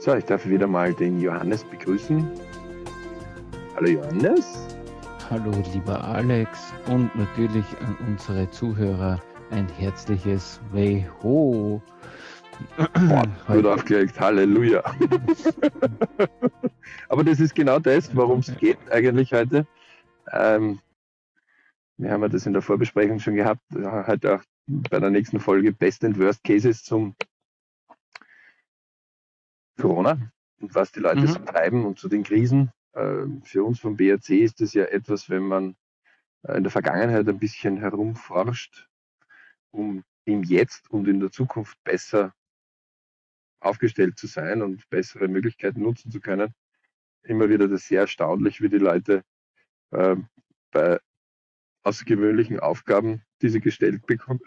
So, 0.00 0.14
ich 0.14 0.24
darf 0.24 0.46
wieder 0.46 0.68
mal 0.68 0.94
den 0.94 1.20
Johannes 1.20 1.64
begrüßen. 1.64 2.24
Hallo 3.74 3.88
Johannes. 3.88 4.68
Hallo 5.28 5.50
lieber 5.74 6.04
Alex 6.04 6.72
und 6.86 7.12
natürlich 7.16 7.64
an 7.80 7.96
unsere 8.06 8.48
Zuhörer 8.52 9.20
ein 9.50 9.68
herzliches 9.70 10.60
Weho. 10.70 11.82
Gut 13.48 13.66
aufgelegt, 13.66 14.20
Halleluja. 14.20 14.84
Aber 17.08 17.24
das 17.24 17.40
ist 17.40 17.56
genau 17.56 17.80
das, 17.80 18.14
worum 18.14 18.38
es 18.38 18.56
geht 18.56 18.78
eigentlich 18.92 19.32
heute. 19.32 19.66
Ähm, 20.30 20.78
wir 21.96 22.12
haben 22.12 22.22
ja 22.22 22.28
das 22.28 22.46
in 22.46 22.52
der 22.52 22.62
Vorbesprechung 22.62 23.18
schon 23.18 23.34
gehabt, 23.34 23.62
heute 23.74 24.36
auch 24.36 24.42
bei 24.68 25.00
der 25.00 25.10
nächsten 25.10 25.40
Folge 25.40 25.72
Best 25.72 26.04
and 26.04 26.20
Worst 26.20 26.44
Cases 26.44 26.84
zum 26.84 27.16
Corona 29.78 30.30
und 30.60 30.74
was 30.74 30.92
die 30.92 31.00
Leute 31.00 31.20
mhm. 31.20 31.26
so 31.28 31.38
treiben 31.38 31.84
und 31.84 31.98
zu 31.98 32.08
den 32.08 32.22
Krisen. 32.22 32.70
Äh, 32.92 33.26
für 33.44 33.64
uns 33.64 33.80
vom 33.80 33.96
BRC 33.96 34.30
ist 34.30 34.60
das 34.60 34.74
ja 34.74 34.84
etwas, 34.84 35.30
wenn 35.30 35.44
man 35.44 35.76
äh, 36.42 36.56
in 36.56 36.64
der 36.64 36.72
Vergangenheit 36.72 37.28
ein 37.28 37.38
bisschen 37.38 37.78
herumforscht, 37.78 38.88
um 39.70 40.04
im 40.24 40.42
Jetzt 40.42 40.90
und 40.90 41.08
in 41.08 41.20
der 41.20 41.30
Zukunft 41.30 41.82
besser 41.84 42.34
aufgestellt 43.60 44.18
zu 44.18 44.26
sein 44.26 44.62
und 44.62 44.88
bessere 44.90 45.28
Möglichkeiten 45.28 45.82
nutzen 45.82 46.10
zu 46.10 46.20
können. 46.20 46.54
Immer 47.22 47.48
wieder 47.48 47.68
das 47.68 47.86
sehr 47.86 48.02
erstaunlich, 48.02 48.60
wie 48.60 48.68
die 48.68 48.78
Leute 48.78 49.24
äh, 49.90 50.16
bei 50.70 51.00
außergewöhnlichen 51.82 52.60
Aufgaben, 52.60 53.22
die 53.42 53.48
sie 53.48 53.60
gestellt 53.60 54.06
bekommen, 54.06 54.40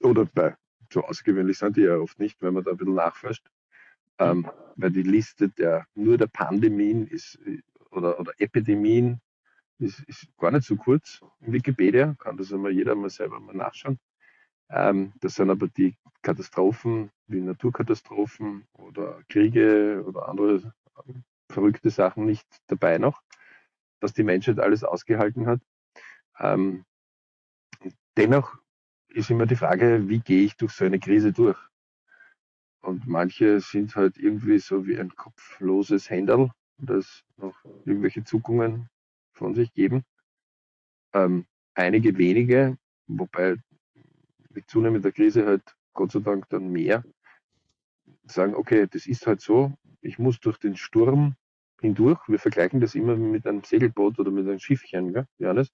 oder 0.00 0.24
bei 0.24 0.56
so 0.92 1.04
außergewöhnlich 1.04 1.58
sind 1.58 1.76
die 1.76 1.82
ja 1.82 1.96
oft 1.96 2.18
nicht, 2.18 2.40
wenn 2.40 2.54
man 2.54 2.64
da 2.64 2.72
ein 2.72 2.76
bisschen 2.76 2.94
nachforscht, 2.94 3.46
ähm, 4.20 4.50
weil 4.76 4.90
die 4.90 5.02
Liste 5.02 5.48
der 5.48 5.86
nur 5.94 6.16
der 6.18 6.28
Pandemien 6.28 7.06
ist 7.06 7.38
oder, 7.90 8.20
oder 8.20 8.32
Epidemien 8.38 9.20
ist, 9.78 10.00
ist 10.00 10.28
gar 10.36 10.50
nicht 10.50 10.66
so 10.66 10.76
kurz 10.76 11.20
in 11.40 11.52
Wikipedia, 11.52 12.14
kann 12.18 12.36
das 12.36 12.52
einmal 12.52 12.72
jeder 12.72 12.94
mal 12.94 13.10
selber 13.10 13.40
mal 13.40 13.54
nachschauen. 13.54 13.98
Ähm, 14.68 15.12
das 15.20 15.34
sind 15.34 15.50
aber 15.50 15.68
die 15.68 15.96
Katastrophen 16.22 17.10
wie 17.26 17.40
Naturkatastrophen 17.40 18.66
oder 18.74 19.22
Kriege 19.28 20.04
oder 20.06 20.28
andere 20.28 20.72
ähm, 21.06 21.24
verrückte 21.48 21.90
Sachen 21.90 22.26
nicht 22.26 22.46
dabei 22.68 22.98
noch, 22.98 23.22
was 24.00 24.12
die 24.12 24.22
Menschheit 24.22 24.60
alles 24.60 24.84
ausgehalten 24.84 25.46
hat. 25.46 25.60
Ähm, 26.38 26.84
dennoch 28.16 28.56
ist 29.08 29.30
immer 29.30 29.46
die 29.46 29.56
Frage, 29.56 30.08
wie 30.08 30.20
gehe 30.20 30.44
ich 30.44 30.56
durch 30.56 30.72
so 30.72 30.84
eine 30.84 31.00
Krise 31.00 31.32
durch? 31.32 31.58
Und 32.82 33.06
manche 33.06 33.60
sind 33.60 33.94
halt 33.94 34.16
irgendwie 34.16 34.58
so 34.58 34.86
wie 34.86 34.98
ein 34.98 35.14
kopfloses 35.14 36.08
Händel, 36.08 36.50
das 36.78 37.24
noch 37.36 37.54
irgendwelche 37.84 38.24
Zuckungen 38.24 38.88
von 39.32 39.54
sich 39.54 39.72
geben. 39.74 40.04
Ähm, 41.12 41.46
einige 41.74 42.16
wenige, 42.16 42.78
wobei 43.06 43.56
mit 44.50 44.68
zunehmender 44.68 45.12
Krise 45.12 45.46
halt 45.46 45.76
Gott 45.92 46.12
sei 46.12 46.20
Dank 46.20 46.48
dann 46.48 46.70
mehr, 46.70 47.04
sagen, 48.24 48.54
okay, 48.54 48.86
das 48.90 49.06
ist 49.06 49.26
halt 49.26 49.40
so, 49.40 49.72
ich 50.00 50.18
muss 50.18 50.40
durch 50.40 50.58
den 50.58 50.76
Sturm 50.76 51.34
hindurch. 51.80 52.20
Wir 52.28 52.38
vergleichen 52.38 52.80
das 52.80 52.94
immer 52.94 53.16
mit 53.16 53.46
einem 53.46 53.64
Segelboot 53.64 54.18
oder 54.18 54.30
mit 54.30 54.46
einem 54.46 54.58
Schiffchen, 54.58 55.12
gell, 55.12 55.26
Johannes? 55.38 55.70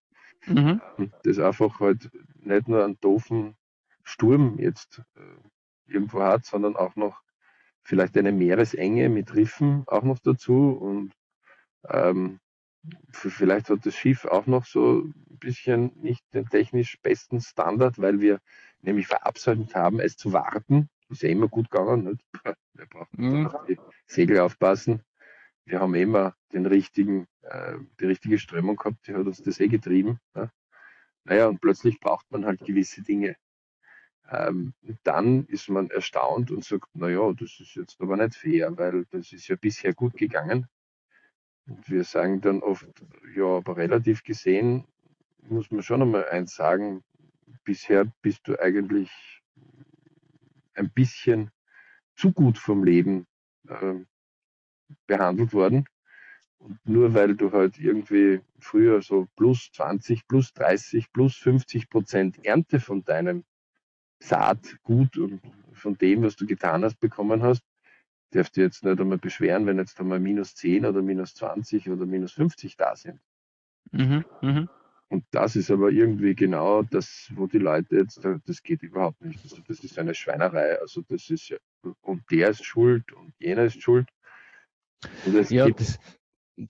Mhm. 0.47 0.81
Das 1.23 1.39
einfach 1.39 1.81
halt 1.81 2.11
nicht 2.37 2.69
nur 2.69 2.84
einen 2.84 2.99
doofen 3.01 3.57
Sturm 4.05 4.59
jetzt 4.59 5.03
äh, 5.15 5.21
irgendwo 5.87 6.23
hat, 6.23 6.45
sondern 6.45 6.77
auch 6.77 6.97
noch 6.97 7.23
vielleicht 7.83 8.17
eine 8.17 8.33
Meeresenge 8.33 9.09
mit 9.09 9.34
Riffen 9.34 9.84
auch 9.87 10.03
noch 10.03 10.19
dazu 10.19 10.70
und 10.73 11.12
ähm, 11.89 12.41
vielleicht 13.10 13.71
hat 13.71 13.84
das 13.84 13.94
Schiff 13.94 14.25
auch 14.25 14.47
noch 14.47 14.65
so 14.65 15.03
ein 15.03 15.38
bisschen 15.38 15.93
nicht 15.97 16.22
den 16.34 16.47
technisch 16.47 16.99
besten 17.03 17.41
Standard, 17.41 17.99
weil 17.99 18.21
wir 18.21 18.41
nämlich 18.81 19.06
verabsäumt 19.06 19.75
haben, 19.75 20.00
es 20.00 20.16
zu 20.16 20.33
warten. 20.33 20.88
Ist 21.09 21.22
ja 21.22 21.28
immer 21.28 21.49
gut 21.49 21.71
gegangen. 21.71 22.05
Nicht? 22.05 22.25
Wir 22.75 22.87
brauchen 22.87 23.09
mhm. 23.16 23.47
auf 23.47 23.65
die 23.66 23.78
Segel 24.06 24.41
aufpassen. 24.41 25.03
Wir 25.65 25.81
haben 25.81 25.94
immer 25.94 26.34
den 26.53 26.66
richtigen, 26.66 27.27
äh, 27.43 27.78
die 28.00 28.06
richtige 28.06 28.39
Strömung 28.39 28.77
gehabt, 28.77 29.06
die 29.06 29.15
hat 29.15 29.27
uns 29.27 29.43
das 29.43 29.60
eh 29.60 29.69
getrieben. 29.69 30.21
Ja? 30.34 30.50
Naja, 31.25 31.49
und 31.49 31.60
plötzlich 31.60 32.00
braucht 32.00 32.31
man 32.31 32.44
halt 32.44 32.65
gewisse 32.65 33.03
Dinge. 33.03 33.37
Ähm, 34.31 34.75
dann 35.04 35.47
ist 35.47 35.69
man 35.69 35.91
erstaunt 35.91 36.50
und 36.50 36.64
sagt, 36.64 36.88
naja, 36.94 37.32
das 37.32 37.60
ist 37.60 37.75
jetzt 37.76 38.00
aber 38.00 38.16
nicht 38.16 38.34
fair, 38.34 38.76
weil 38.76 39.04
das 39.10 39.32
ist 39.32 39.48
ja 39.48 39.56
bisher 39.56 39.94
gut 39.94 40.16
gegangen. 40.16 40.66
Und 41.66 41.88
wir 41.88 42.04
sagen 42.04 42.41
dann 42.41 42.62
oft, 42.62 42.88
ja, 43.34 43.44
aber 43.44 43.76
relativ 43.76 44.25
gesehen 44.25 44.84
muss 45.48 45.70
man 45.70 45.82
schon 45.82 46.03
einmal 46.03 46.28
eins 46.28 46.54
sagen, 46.54 47.04
bisher 47.65 48.06
bist 48.22 48.47
du 48.48 48.59
eigentlich 48.60 49.10
ein 50.75 50.91
bisschen 50.91 51.50
zu 52.15 52.32
gut 52.32 52.59
vom 52.59 52.84
Leben 52.84 53.26
äh, 53.69 53.94
behandelt 55.06 55.53
worden. 55.53 55.86
Und 56.59 56.78
nur 56.88 57.15
weil 57.15 57.36
du 57.36 57.53
halt 57.53 57.78
irgendwie 57.78 58.41
früher 58.59 59.03
so 59.03 59.28
plus 59.36 59.70
20, 59.72 60.26
plus 60.26 60.53
30, 60.54 61.12
plus 61.12 61.36
50 61.36 61.91
Prozent 61.91 62.44
Ernte 62.44 62.81
von 62.81 63.04
deinem 63.04 63.44
Saatgut 64.28 65.16
und 65.19 65.41
von 65.72 65.97
dem, 65.98 66.22
was 66.22 66.37
du 66.37 66.47
getan 66.47 66.84
hast, 66.84 66.98
bekommen 67.00 67.42
hast, 67.42 67.62
darfst 68.31 68.56
du 68.56 68.60
jetzt 68.60 68.84
nicht 68.84 69.00
einmal 69.00 69.19
beschweren, 69.19 69.66
wenn 69.66 69.78
jetzt 69.78 69.98
einmal 70.00 70.20
minus 70.20 70.54
10 70.54 70.84
oder 70.84 71.03
minus 71.03 71.34
20 71.34 71.88
oder 71.91 72.06
minus 72.06 72.32
50 72.32 72.76
da 72.76 72.97
sind. 72.97 73.20
Mhm, 73.92 74.25
mh. 74.42 74.69
Und 75.09 75.25
das 75.31 75.54
ist 75.54 75.70
aber 75.70 75.91
irgendwie 75.91 76.34
genau 76.34 76.82
das, 76.82 77.31
wo 77.34 77.47
die 77.47 77.59
Leute 77.59 77.97
jetzt, 77.97 78.20
das 78.25 78.62
geht 78.62 78.82
überhaupt 78.82 79.20
nicht. 79.22 79.41
Also 79.44 79.62
das 79.69 79.78
ist 79.81 79.98
eine 79.98 80.15
Schweinerei. 80.15 80.81
Also 80.81 81.03
das 81.09 81.31
ist 81.31 81.48
ja, 81.48 81.59
und 82.00 82.25
der 82.31 82.50
ist 82.50 82.65
schuld 82.65 83.12
und 83.12 83.32
jener 83.38 83.65
ist 83.65 83.81
schuld. 83.81 84.09
ja, 85.48 85.70
das, 85.70 86.00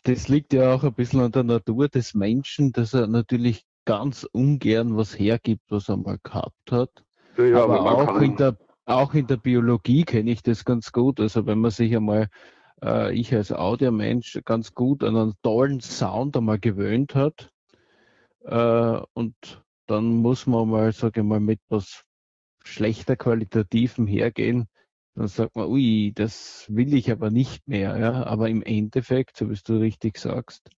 das 0.02 0.28
liegt 0.28 0.52
ja 0.52 0.74
auch 0.74 0.84
ein 0.84 0.92
bisschen 0.92 1.20
an 1.20 1.32
der 1.32 1.44
Natur 1.44 1.88
des 1.88 2.12
Menschen, 2.12 2.72
dass 2.72 2.92
er 2.92 3.06
natürlich 3.06 3.64
ganz 3.86 4.24
ungern 4.24 4.96
was 4.96 5.18
hergibt, 5.18 5.70
was 5.70 5.88
er 5.88 5.96
mal 5.96 6.18
gehabt 6.22 6.70
hat. 6.70 7.05
Ja, 7.38 7.64
aber 7.64 7.80
auch, 7.80 8.20
in 8.20 8.36
der, 8.36 8.56
auch 8.86 9.14
in 9.14 9.26
der 9.26 9.36
Biologie 9.36 10.04
kenne 10.04 10.30
ich 10.30 10.42
das 10.42 10.64
ganz 10.64 10.92
gut. 10.92 11.20
Also 11.20 11.46
wenn 11.46 11.58
man 11.58 11.70
sich 11.70 11.94
einmal, 11.94 12.28
äh, 12.82 13.14
ich 13.14 13.34
als 13.34 13.52
Audiomensch, 13.52 14.40
ganz 14.44 14.74
gut 14.74 15.04
an 15.04 15.16
einen 15.16 15.34
tollen 15.42 15.80
Sound 15.80 16.36
einmal 16.36 16.58
gewöhnt 16.58 17.14
hat, 17.14 17.50
äh, 18.44 19.00
und 19.12 19.34
dann 19.86 20.04
muss 20.16 20.46
man 20.46 20.68
mal, 20.68 20.92
sage 20.92 21.20
ich 21.20 21.26
mal, 21.26 21.40
mit 21.40 21.60
was 21.68 22.04
schlechter 22.64 23.16
qualitativen 23.16 24.06
hergehen. 24.06 24.68
Dann 25.14 25.28
sagt 25.28 25.56
man, 25.56 25.68
ui, 25.68 26.12
das 26.14 26.66
will 26.68 26.94
ich 26.94 27.10
aber 27.10 27.30
nicht 27.30 27.66
mehr. 27.68 27.98
Ja? 27.98 28.24
Aber 28.24 28.48
im 28.48 28.62
Endeffekt, 28.62 29.36
so 29.36 29.50
wie 29.50 29.58
du 29.64 29.78
richtig 29.78 30.18
sagst, 30.18 30.68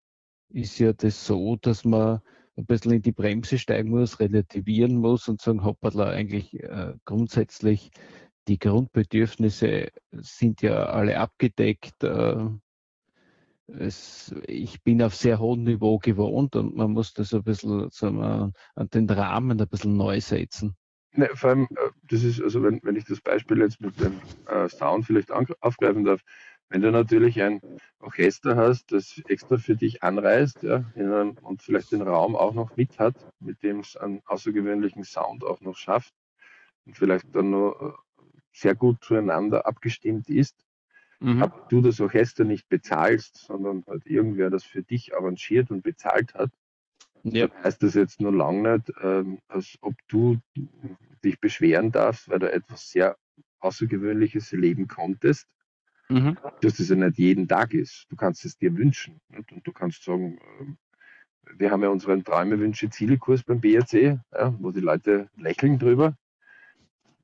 ist 0.50 0.78
ja 0.78 0.92
das 0.92 1.26
so, 1.26 1.56
dass 1.56 1.84
man 1.84 2.20
ein 2.58 2.66
bisschen 2.66 2.92
in 2.92 3.02
die 3.02 3.12
Bremse 3.12 3.56
steigen 3.56 3.90
muss, 3.90 4.18
relativieren 4.18 4.96
muss 4.96 5.28
und 5.28 5.40
sagen, 5.40 5.64
hoppala, 5.64 6.10
eigentlich 6.10 6.54
äh, 6.54 6.94
grundsätzlich 7.04 7.90
die 8.48 8.58
Grundbedürfnisse 8.58 9.88
sind 10.10 10.62
ja 10.62 10.86
alle 10.86 11.20
abgedeckt. 11.20 12.02
Äh, 12.02 12.48
es, 13.68 14.34
ich 14.46 14.82
bin 14.82 15.02
auf 15.02 15.14
sehr 15.14 15.38
hohem 15.38 15.62
Niveau 15.62 15.98
gewohnt 15.98 16.56
und 16.56 16.74
man 16.74 16.92
muss 16.92 17.12
das 17.12 17.32
ein 17.32 17.44
bisschen 17.44 17.90
sagen 17.90 18.18
wir, 18.18 18.52
an 18.74 18.88
den 18.88 19.08
Rahmen 19.08 19.60
ein 19.60 19.68
bisschen 19.68 19.96
neu 19.96 20.20
setzen. 20.20 20.74
Ne, 21.12 21.28
vor 21.34 21.50
allem, 21.50 21.68
äh, 21.70 21.90
das 22.02 22.24
ist, 22.24 22.40
also 22.42 22.62
wenn, 22.62 22.80
wenn 22.82 22.96
ich 22.96 23.04
das 23.04 23.20
Beispiel 23.20 23.58
jetzt 23.58 23.80
mit 23.80 24.00
dem 24.00 24.20
äh, 24.46 24.68
Sound 24.68 25.06
vielleicht 25.06 25.30
aufgreifen 25.30 26.04
darf, 26.04 26.22
wenn 26.70 26.82
du 26.82 26.90
natürlich 26.90 27.40
ein 27.42 27.60
Orchester 28.00 28.56
hast, 28.56 28.92
das 28.92 29.20
extra 29.28 29.56
für 29.56 29.76
dich 29.76 30.02
anreist 30.02 30.62
ja, 30.62 30.84
einem, 30.94 31.36
und 31.42 31.62
vielleicht 31.62 31.92
den 31.92 32.02
Raum 32.02 32.36
auch 32.36 32.54
noch 32.54 32.76
mit 32.76 32.98
hat, 32.98 33.16
mit 33.40 33.62
dem 33.62 33.80
es 33.80 33.96
einen 33.96 34.22
außergewöhnlichen 34.26 35.04
Sound 35.04 35.44
auch 35.44 35.60
noch 35.60 35.76
schafft 35.76 36.14
und 36.84 36.96
vielleicht 36.96 37.34
dann 37.34 37.50
nur 37.50 37.96
äh, 38.20 38.22
sehr 38.52 38.74
gut 38.74 39.02
zueinander 39.02 39.66
abgestimmt 39.66 40.28
ist, 40.28 40.66
mhm. 41.20 41.42
aber 41.42 41.66
du 41.70 41.80
das 41.80 42.00
Orchester 42.00 42.44
nicht 42.44 42.68
bezahlst, 42.68 43.36
sondern 43.36 43.84
halt 43.86 44.06
irgendwer 44.06 44.50
das 44.50 44.64
für 44.64 44.82
dich 44.82 45.16
arrangiert 45.16 45.70
und 45.70 45.82
bezahlt 45.82 46.34
hat, 46.34 46.50
ja. 47.22 47.46
dann 47.46 47.62
heißt 47.64 47.82
das 47.82 47.94
jetzt 47.94 48.20
nur 48.20 48.32
lange 48.32 48.78
nicht, 48.78 48.92
ähm, 49.00 49.38
als 49.48 49.78
ob 49.80 49.94
du 50.08 50.38
dich 51.24 51.40
beschweren 51.40 51.92
darfst, 51.92 52.28
weil 52.28 52.38
du 52.38 52.52
etwas 52.52 52.90
sehr 52.90 53.16
Außergewöhnliches 53.60 54.52
erleben 54.52 54.86
konntest. 54.86 55.48
Mhm. 56.08 56.38
Dass 56.60 56.76
das 56.76 56.88
ja 56.88 56.96
nicht 56.96 57.18
jeden 57.18 57.48
Tag 57.48 57.74
ist. 57.74 58.06
Du 58.08 58.16
kannst 58.16 58.44
es 58.44 58.56
dir 58.56 58.76
wünschen. 58.76 59.20
Nicht? 59.28 59.52
Und 59.52 59.66
du 59.66 59.72
kannst 59.72 60.04
sagen, 60.04 60.38
ähm, 60.60 60.78
wir 61.56 61.70
haben 61.70 61.82
ja 61.82 61.88
unseren 61.88 62.24
Träume, 62.24 62.58
Wünsche, 62.58 62.90
Ziele-Kurs 62.90 63.42
beim 63.42 63.60
BRC, 63.60 64.20
ja, 64.32 64.54
wo 64.58 64.70
die 64.70 64.80
Leute 64.80 65.28
lächeln 65.36 65.78
drüber. 65.78 66.16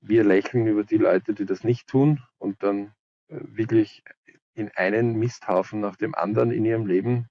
Wir 0.01 0.25
lächeln 0.25 0.67
über 0.67 0.85
die 0.85 0.99
Leute, 0.99 1.35
die 1.35 1.47
das 1.47 1.65
nicht 1.65 1.87
tun 1.87 2.23
und 2.39 2.63
dann 2.63 2.95
äh, 3.29 3.41
wirklich 3.43 4.03
in 4.55 4.71
einen 4.77 5.19
Misthaufen 5.19 5.81
nach 5.81 5.97
dem 5.97 6.15
anderen 6.15 6.51
in 6.51 6.65
ihrem 6.65 6.87
Leben 6.87 7.29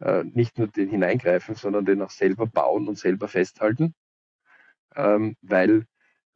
äh, 0.00 0.24
nicht 0.24 0.58
nur 0.58 0.68
den 0.68 0.88
hineingreifen, 0.88 1.54
sondern 1.54 1.84
den 1.84 2.02
auch 2.02 2.10
selber 2.10 2.46
bauen 2.46 2.88
und 2.88 2.98
selber 2.98 3.28
festhalten. 3.28 3.94
Ähm, 4.94 5.36
weil 5.42 5.86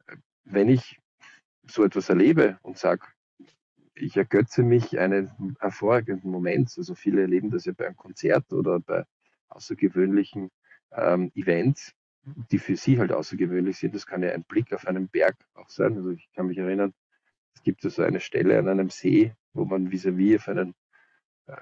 äh, 0.07 0.15
wenn 0.43 0.69
ich 0.69 0.99
so 1.67 1.83
etwas 1.83 2.09
erlebe 2.09 2.59
und 2.63 2.77
sage, 2.77 3.05
ich 3.95 4.17
ergötze 4.17 4.63
mich 4.63 4.99
einen 4.99 5.55
hervorragenden 5.59 6.31
Moment, 6.31 6.73
also 6.77 6.95
viele 6.95 7.21
erleben 7.21 7.51
das 7.51 7.65
ja 7.65 7.73
bei 7.73 7.87
einem 7.87 7.97
Konzert 7.97 8.51
oder 8.53 8.79
bei 8.79 9.05
außergewöhnlichen 9.49 10.49
ähm, 10.91 11.31
Events, 11.35 11.93
die 12.23 12.59
für 12.59 12.75
sie 12.75 12.99
halt 12.99 13.11
außergewöhnlich 13.11 13.77
sind. 13.77 13.95
Das 13.95 14.05
kann 14.05 14.23
ja 14.23 14.31
ein 14.31 14.43
Blick 14.43 14.73
auf 14.73 14.87
einen 14.87 15.07
Berg 15.07 15.35
auch 15.55 15.69
sein. 15.69 15.97
Also 15.97 16.11
ich 16.11 16.31
kann 16.33 16.47
mich 16.47 16.57
erinnern, 16.57 16.93
es 17.53 17.63
gibt 17.63 17.81
so 17.81 18.01
eine 18.01 18.19
Stelle 18.19 18.57
an 18.57 18.67
einem 18.67 18.89
See, 18.89 19.33
wo 19.53 19.65
man 19.65 19.91
vis-à-vis 19.91 20.17
-vis 20.17 20.35
auf 20.37 20.47
einen 20.47 20.73
äh, 21.47 21.55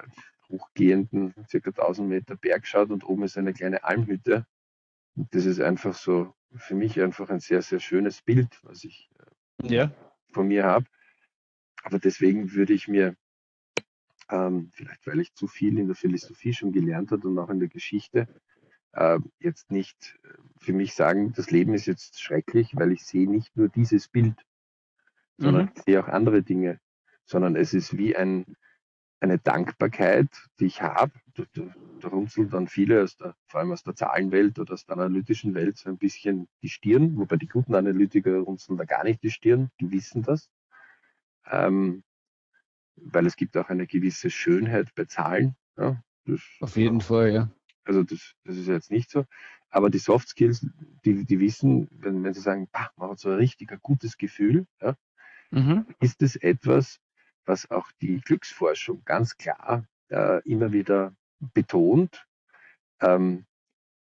hochgehenden, 0.49 1.33
circa 1.47 1.69
1000 1.69 2.09
Meter 2.09 2.35
Berg 2.35 2.67
schaut 2.67 2.89
und 2.89 3.03
oben 3.03 3.23
ist 3.23 3.37
eine 3.37 3.53
kleine 3.53 3.83
Almhütte. 3.83 4.45
Und 5.15 5.33
das 5.33 5.45
ist 5.45 5.59
einfach 5.59 5.93
so 5.93 6.33
für 6.55 6.75
mich 6.75 6.99
einfach 7.01 7.29
ein 7.29 7.39
sehr, 7.39 7.61
sehr 7.61 7.79
schönes 7.79 8.21
Bild, 8.21 8.59
was 8.63 8.83
ich 8.83 9.09
äh, 9.63 9.75
ja. 9.75 9.91
von 10.31 10.47
mir 10.47 10.63
habe. 10.63 10.85
Aber 11.83 11.99
deswegen 11.99 12.53
würde 12.53 12.73
ich 12.73 12.87
mir, 12.87 13.15
ähm, 14.29 14.71
vielleicht 14.73 15.05
weil 15.07 15.19
ich 15.19 15.33
zu 15.33 15.47
viel 15.47 15.77
in 15.77 15.87
der 15.87 15.95
Philosophie 15.95 16.53
schon 16.53 16.71
gelernt 16.71 17.11
habe 17.11 17.27
und 17.27 17.37
auch 17.39 17.49
in 17.49 17.59
der 17.59 17.69
Geschichte, 17.69 18.27
äh, 18.93 19.19
jetzt 19.39 19.71
nicht 19.71 20.19
äh, 20.23 20.29
für 20.57 20.73
mich 20.73 20.93
sagen, 20.93 21.33
das 21.33 21.51
Leben 21.51 21.73
ist 21.73 21.85
jetzt 21.85 22.21
schrecklich, 22.21 22.75
weil 22.75 22.91
ich 22.91 23.05
sehe 23.05 23.29
nicht 23.29 23.55
nur 23.55 23.69
dieses 23.69 24.07
Bild, 24.07 24.35
sondern 25.37 25.65
mhm. 25.65 25.71
ich 25.75 25.83
sehe 25.83 26.03
auch 26.03 26.07
andere 26.07 26.43
Dinge, 26.43 26.79
sondern 27.25 27.55
es 27.55 27.73
ist 27.73 27.97
wie 27.97 28.15
ein, 28.15 28.55
eine 29.19 29.37
Dankbarkeit, 29.37 30.29
die 30.59 30.65
ich 30.65 30.81
habe. 30.81 31.13
Da, 31.35 31.43
da, 31.53 31.63
da 31.99 32.07
runzeln 32.09 32.49
dann 32.49 32.67
viele, 32.67 33.03
aus 33.03 33.17
der, 33.17 33.35
vor 33.45 33.59
allem 33.59 33.71
aus 33.71 33.83
der 33.83 33.95
Zahlenwelt 33.95 34.59
oder 34.59 34.73
aus 34.73 34.85
der 34.85 34.97
analytischen 34.97 35.53
Welt, 35.53 35.77
so 35.77 35.89
ein 35.89 35.97
bisschen 35.97 36.47
die 36.61 36.69
Stirn, 36.69 37.17
wobei 37.17 37.37
die 37.37 37.47
guten 37.47 37.75
Analytiker 37.75 38.39
runzeln 38.39 38.77
da 38.77 38.85
gar 38.85 39.03
nicht 39.03 39.23
die 39.23 39.31
Stirn, 39.31 39.69
die 39.79 39.91
wissen 39.91 40.23
das. 40.23 40.49
Ähm, 41.45 42.03
weil 42.95 43.25
es 43.25 43.35
gibt 43.35 43.55
auch 43.57 43.69
eine 43.69 43.87
gewisse 43.87 44.29
Schönheit 44.29 44.93
bei 44.95 45.05
Zahlen. 45.05 45.55
Ja, 45.77 46.01
das, 46.25 46.41
Auf 46.59 46.75
jeden 46.75 47.01
Fall, 47.01 47.31
ja. 47.31 47.51
Also 47.85 48.03
das, 48.03 48.35
das 48.43 48.57
ist 48.57 48.67
jetzt 48.67 48.91
nicht 48.91 49.09
so. 49.09 49.25
Aber 49.69 49.89
die 49.89 49.99
Soft 49.99 50.29
Skills, 50.29 50.65
die, 51.05 51.25
die 51.25 51.39
wissen, 51.39 51.87
wenn, 51.91 52.23
wenn 52.23 52.33
sie 52.33 52.41
sagen, 52.41 52.67
ah, 52.73 52.89
man 52.97 53.11
hat 53.11 53.19
so 53.19 53.29
ein 53.29 53.35
richtig 53.35 53.71
ein 53.71 53.79
gutes 53.81 54.17
Gefühl, 54.17 54.65
ja, 54.81 54.95
mhm. 55.51 55.85
ist 55.99 56.21
es 56.21 56.35
etwas, 56.35 56.99
was 57.45 57.69
auch 57.71 57.91
die 58.01 58.19
Glücksforschung 58.21 59.03
ganz 59.05 59.37
klar 59.37 59.85
äh, 60.09 60.41
immer 60.47 60.71
wieder 60.71 61.15
betont. 61.39 62.25
Ähm, 62.99 63.45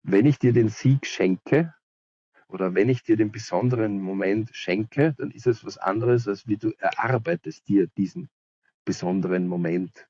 wenn 0.03 0.27
ich 0.27 0.39
dir 0.39 0.53
den 0.53 0.69
Sieg 0.69 1.07
schenke 1.07 1.75
oder 2.49 2.75
wenn 2.75 2.89
ich 2.89 3.03
dir 3.03 3.17
den 3.17 3.31
besonderen 3.31 4.01
Moment 4.01 4.51
schenke, 4.55 5.15
dann 5.19 5.31
ist 5.31 5.47
es 5.47 5.65
was 5.65 5.79
anderes, 5.79 6.27
als 6.27 6.47
wie 6.47 6.57
du 6.57 6.73
erarbeitest 6.79 7.69
dir 7.69 7.87
diesen 7.87 8.29
besonderen 8.85 9.47
Moment. 9.47 10.09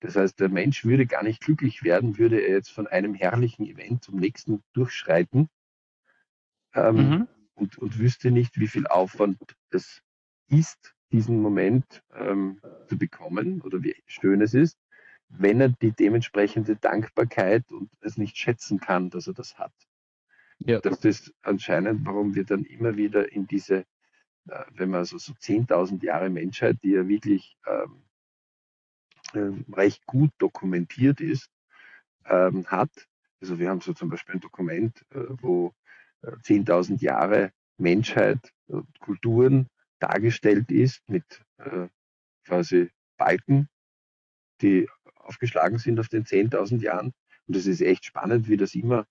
Das 0.00 0.16
heißt, 0.16 0.38
der 0.38 0.50
Mensch 0.50 0.84
würde 0.84 1.06
gar 1.06 1.22
nicht 1.22 1.40
glücklich 1.40 1.82
werden, 1.82 2.18
würde 2.18 2.38
er 2.38 2.56
jetzt 2.56 2.70
von 2.70 2.86
einem 2.86 3.14
herrlichen 3.14 3.64
Event 3.64 4.04
zum 4.04 4.16
nächsten 4.16 4.62
durchschreiten 4.74 5.48
ähm, 6.74 6.96
mhm. 6.96 7.28
und, 7.54 7.78
und 7.78 7.98
wüsste 7.98 8.30
nicht, 8.30 8.60
wie 8.60 8.68
viel 8.68 8.86
Aufwand 8.86 9.38
es 9.70 10.02
ist, 10.48 10.94
diesen 11.10 11.40
Moment 11.40 12.02
ähm, 12.14 12.60
zu 12.88 12.98
bekommen 12.98 13.62
oder 13.62 13.82
wie 13.82 13.94
schön 14.04 14.42
es 14.42 14.52
ist, 14.52 14.78
wenn 15.28 15.60
er 15.62 15.70
die 15.70 15.92
dementsprechende 15.92 16.76
Dankbarkeit 16.76 17.72
und 17.72 17.90
es 18.00 18.18
nicht 18.18 18.36
schätzen 18.36 18.80
kann, 18.80 19.08
dass 19.08 19.26
er 19.26 19.34
das 19.34 19.58
hat. 19.58 19.72
Ja. 20.58 20.80
Das 20.80 21.04
ist 21.04 21.32
anscheinend, 21.42 22.06
warum 22.06 22.34
wir 22.34 22.44
dann 22.44 22.64
immer 22.64 22.96
wieder 22.96 23.30
in 23.32 23.46
diese, 23.46 23.84
äh, 24.48 24.64
wenn 24.72 24.90
man 24.90 25.00
also 25.00 25.18
so 25.18 25.32
10.000 25.32 26.02
Jahre 26.04 26.30
Menschheit, 26.30 26.78
die 26.82 26.92
ja 26.92 27.06
wirklich 27.06 27.56
ähm, 27.66 28.02
ähm, 29.34 29.64
recht 29.72 30.06
gut 30.06 30.30
dokumentiert 30.38 31.20
ist, 31.20 31.50
ähm, 32.26 32.66
hat. 32.66 32.90
Also 33.40 33.58
wir 33.58 33.68
haben 33.68 33.80
so 33.80 33.92
zum 33.92 34.08
Beispiel 34.08 34.36
ein 34.36 34.40
Dokument, 34.40 35.04
äh, 35.10 35.24
wo 35.28 35.74
äh, 36.22 36.30
10.000 36.30 37.02
Jahre 37.02 37.52
Menschheit, 37.76 38.52
und 38.66 38.98
Kulturen 39.00 39.68
dargestellt 39.98 40.70
ist 40.70 41.02
mit 41.08 41.44
äh, 41.58 41.88
quasi 42.44 42.90
Balken, 43.16 43.68
die 44.62 44.88
aufgeschlagen 45.16 45.78
sind 45.78 46.00
auf 46.00 46.08
den 46.08 46.24
10.000 46.24 46.80
Jahren. 46.80 47.12
Und 47.46 47.56
es 47.56 47.66
ist 47.66 47.82
echt 47.82 48.06
spannend, 48.06 48.48
wie 48.48 48.56
das 48.56 48.74
immer 48.74 49.06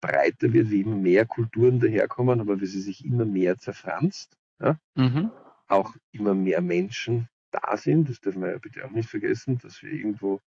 breiter 0.00 0.52
wird, 0.52 0.70
wie 0.70 0.80
immer 0.80 0.96
mehr 0.96 1.26
Kulturen 1.26 1.80
daherkommen, 1.80 2.40
aber 2.40 2.60
wie 2.60 2.66
sie 2.66 2.80
sich 2.80 3.04
immer 3.04 3.24
mehr 3.24 3.58
zerfranst. 3.58 4.36
Ja? 4.60 4.78
Mhm. 4.94 5.30
Auch 5.68 5.94
immer 6.12 6.34
mehr 6.34 6.60
Menschen 6.60 7.28
da 7.50 7.76
sind. 7.76 8.08
Das 8.08 8.20
dürfen 8.20 8.42
wir 8.42 8.52
ja 8.52 8.58
bitte 8.58 8.84
auch 8.84 8.90
nicht 8.90 9.08
vergessen, 9.08 9.58
dass 9.58 9.82
wir 9.82 9.90
irgendwo 9.90 10.40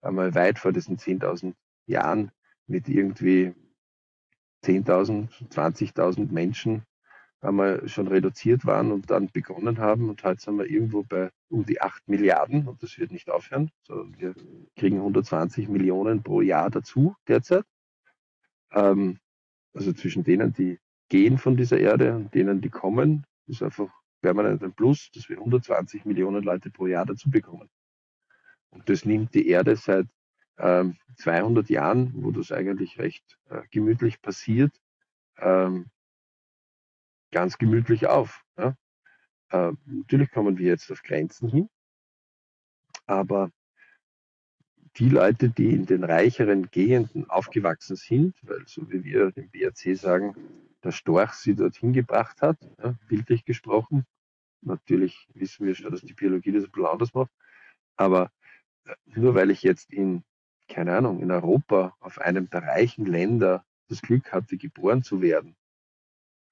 einmal 0.00 0.34
weit 0.34 0.58
vor 0.58 0.72
diesen 0.72 0.96
10.000 0.96 1.54
Jahren 1.86 2.30
mit 2.66 2.88
irgendwie 2.88 3.54
10.000, 4.64 5.28
20.000 5.50 6.32
Menschen 6.32 6.84
einmal 7.40 7.88
schon 7.88 8.08
reduziert 8.08 8.66
waren 8.66 8.92
und 8.92 9.10
dann 9.10 9.28
begonnen 9.28 9.78
haben. 9.78 10.08
Und 10.08 10.22
heute 10.24 10.40
sind 10.40 10.58
wir 10.58 10.66
irgendwo 10.66 11.02
bei 11.02 11.30
um 11.48 11.64
die 11.64 11.80
8 11.80 12.08
Milliarden 12.08 12.68
und 12.68 12.82
das 12.82 12.98
wird 12.98 13.10
nicht 13.10 13.30
aufhören, 13.30 13.70
sondern 13.82 14.18
wir 14.20 14.34
kriegen 14.76 14.98
120 14.98 15.68
Millionen 15.68 16.22
pro 16.22 16.42
Jahr 16.42 16.70
dazu 16.70 17.16
derzeit. 17.26 17.64
Ähm, 18.72 19.18
also 19.72 19.92
zwischen 19.92 20.24
denen, 20.24 20.52
die 20.52 20.78
gehen 21.08 21.38
von 21.38 21.56
dieser 21.56 21.78
Erde 21.78 22.14
und 22.14 22.34
denen, 22.34 22.60
die 22.60 22.70
kommen, 22.70 23.26
ist 23.46 23.62
einfach 23.62 23.90
permanent 24.20 24.62
ein 24.62 24.72
Plus, 24.72 25.10
dass 25.12 25.28
wir 25.28 25.38
120 25.38 26.04
Millionen 26.04 26.42
Leute 26.42 26.70
pro 26.70 26.86
Jahr 26.86 27.06
dazu 27.06 27.30
bekommen. 27.30 27.68
Und 28.70 28.88
das 28.88 29.04
nimmt 29.04 29.34
die 29.34 29.48
Erde 29.48 29.76
seit 29.76 30.06
ähm, 30.58 30.96
200 31.16 31.68
Jahren, 31.68 32.12
wo 32.22 32.30
das 32.30 32.52
eigentlich 32.52 32.98
recht 32.98 33.38
äh, 33.48 33.62
gemütlich 33.70 34.20
passiert, 34.20 34.72
ähm, 35.38 35.90
ganz 37.32 37.58
gemütlich 37.58 38.06
auf. 38.06 38.44
Ja? 38.56 38.76
Äh, 39.50 39.72
natürlich 39.86 40.30
kommen 40.30 40.58
wir 40.58 40.66
jetzt 40.68 40.90
auf 40.92 41.02
Grenzen 41.02 41.48
hin, 41.48 41.68
aber 43.06 43.50
die 45.00 45.08
Leute, 45.08 45.48
die 45.48 45.74
in 45.74 45.86
den 45.86 46.04
reicheren 46.04 46.70
Gegenden 46.70 47.28
aufgewachsen 47.30 47.96
sind, 47.96 48.36
weil 48.42 48.62
so 48.66 48.88
wie 48.90 49.02
wir 49.02 49.32
im 49.34 49.48
BRC 49.48 49.96
sagen, 49.96 50.36
der 50.84 50.92
Storch 50.92 51.32
sie 51.32 51.54
dorthin 51.54 51.94
gebracht 51.94 52.42
hat, 52.42 52.58
ja, 52.82 52.94
bildlich 53.08 53.46
gesprochen. 53.46 54.04
Natürlich 54.60 55.26
wissen 55.32 55.66
wir 55.66 55.74
schon, 55.74 55.90
dass 55.90 56.02
die 56.02 56.12
Biologie 56.12 56.52
das 56.52 56.64
ein 56.64 56.70
bisschen 56.70 56.86
anders 56.86 57.14
macht. 57.14 57.30
Aber 57.96 58.30
äh, 58.84 58.94
nur 59.06 59.34
weil 59.34 59.50
ich 59.50 59.62
jetzt 59.62 59.90
in, 59.90 60.22
keine 60.68 60.94
Ahnung, 60.94 61.20
in 61.20 61.30
Europa 61.30 61.96
auf 62.00 62.18
einem 62.18 62.50
der 62.50 62.62
reichen 62.62 63.06
Länder 63.06 63.64
das 63.88 64.02
Glück 64.02 64.30
hatte, 64.32 64.58
geboren 64.58 65.02
zu 65.02 65.22
werden, 65.22 65.56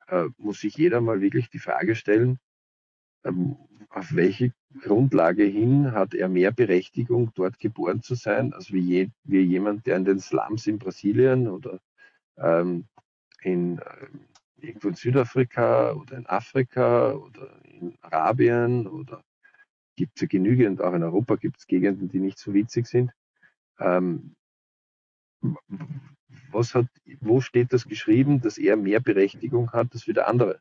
äh, 0.07 0.25
muss 0.39 0.61
sich 0.61 0.75
jeder 0.75 1.03
mal 1.03 1.21
wirklich 1.21 1.51
die 1.51 1.59
Frage 1.59 1.95
stellen, 1.95 2.39
ähm, 3.25 3.57
auf 3.91 4.15
welche 4.15 4.53
Grundlage 4.83 5.45
hin 5.45 5.93
hat 5.93 6.15
er 6.15 6.29
mehr 6.29 6.53
Berechtigung, 6.53 7.33
dort 7.35 7.59
geboren 7.59 8.03
zu 8.03 8.15
sein, 8.15 8.53
als 8.53 8.73
wie, 8.73 8.81
je, 8.81 9.09
wie 9.25 9.41
jemand, 9.41 9.87
der 9.87 9.97
in 9.97 10.05
den 10.05 10.21
Slums 10.21 10.67
in 10.67 10.79
Brasilien 10.79 11.49
oder 11.49 11.81
ähm, 12.37 12.85
in, 13.43 13.79
äh, 13.79 14.07
irgendwo 14.61 14.89
in 14.89 14.95
Südafrika 14.95 15.93
oder 15.93 16.17
in 16.17 16.27
Afrika 16.27 17.13
oder 17.13 17.49
in 17.65 17.97
Arabien 18.03 18.87
oder 18.87 19.23
gibt 19.97 20.17
es 20.17 20.23
ja 20.23 20.29
genügend, 20.29 20.81
auch 20.81 20.93
in 20.93 21.03
Europa 21.03 21.37
gibt 21.37 21.59
es 21.59 21.67
Gegenden, 21.67 22.09
die 22.09 22.21
nicht 22.21 22.39
so 22.39 22.55
witzig 22.55 22.87
sind. 22.87 23.11
Ähm, 23.81 24.35
was 26.51 26.75
hat, 26.75 26.87
wo 27.21 27.41
steht 27.41 27.73
das 27.73 27.87
geschrieben, 27.87 28.41
dass 28.41 28.59
er 28.59 28.77
mehr 28.77 29.01
Berechtigung 29.01 29.73
hat 29.73 29.93
als 29.93 30.07
wie 30.07 30.13
der 30.13 30.29
andere? 30.29 30.61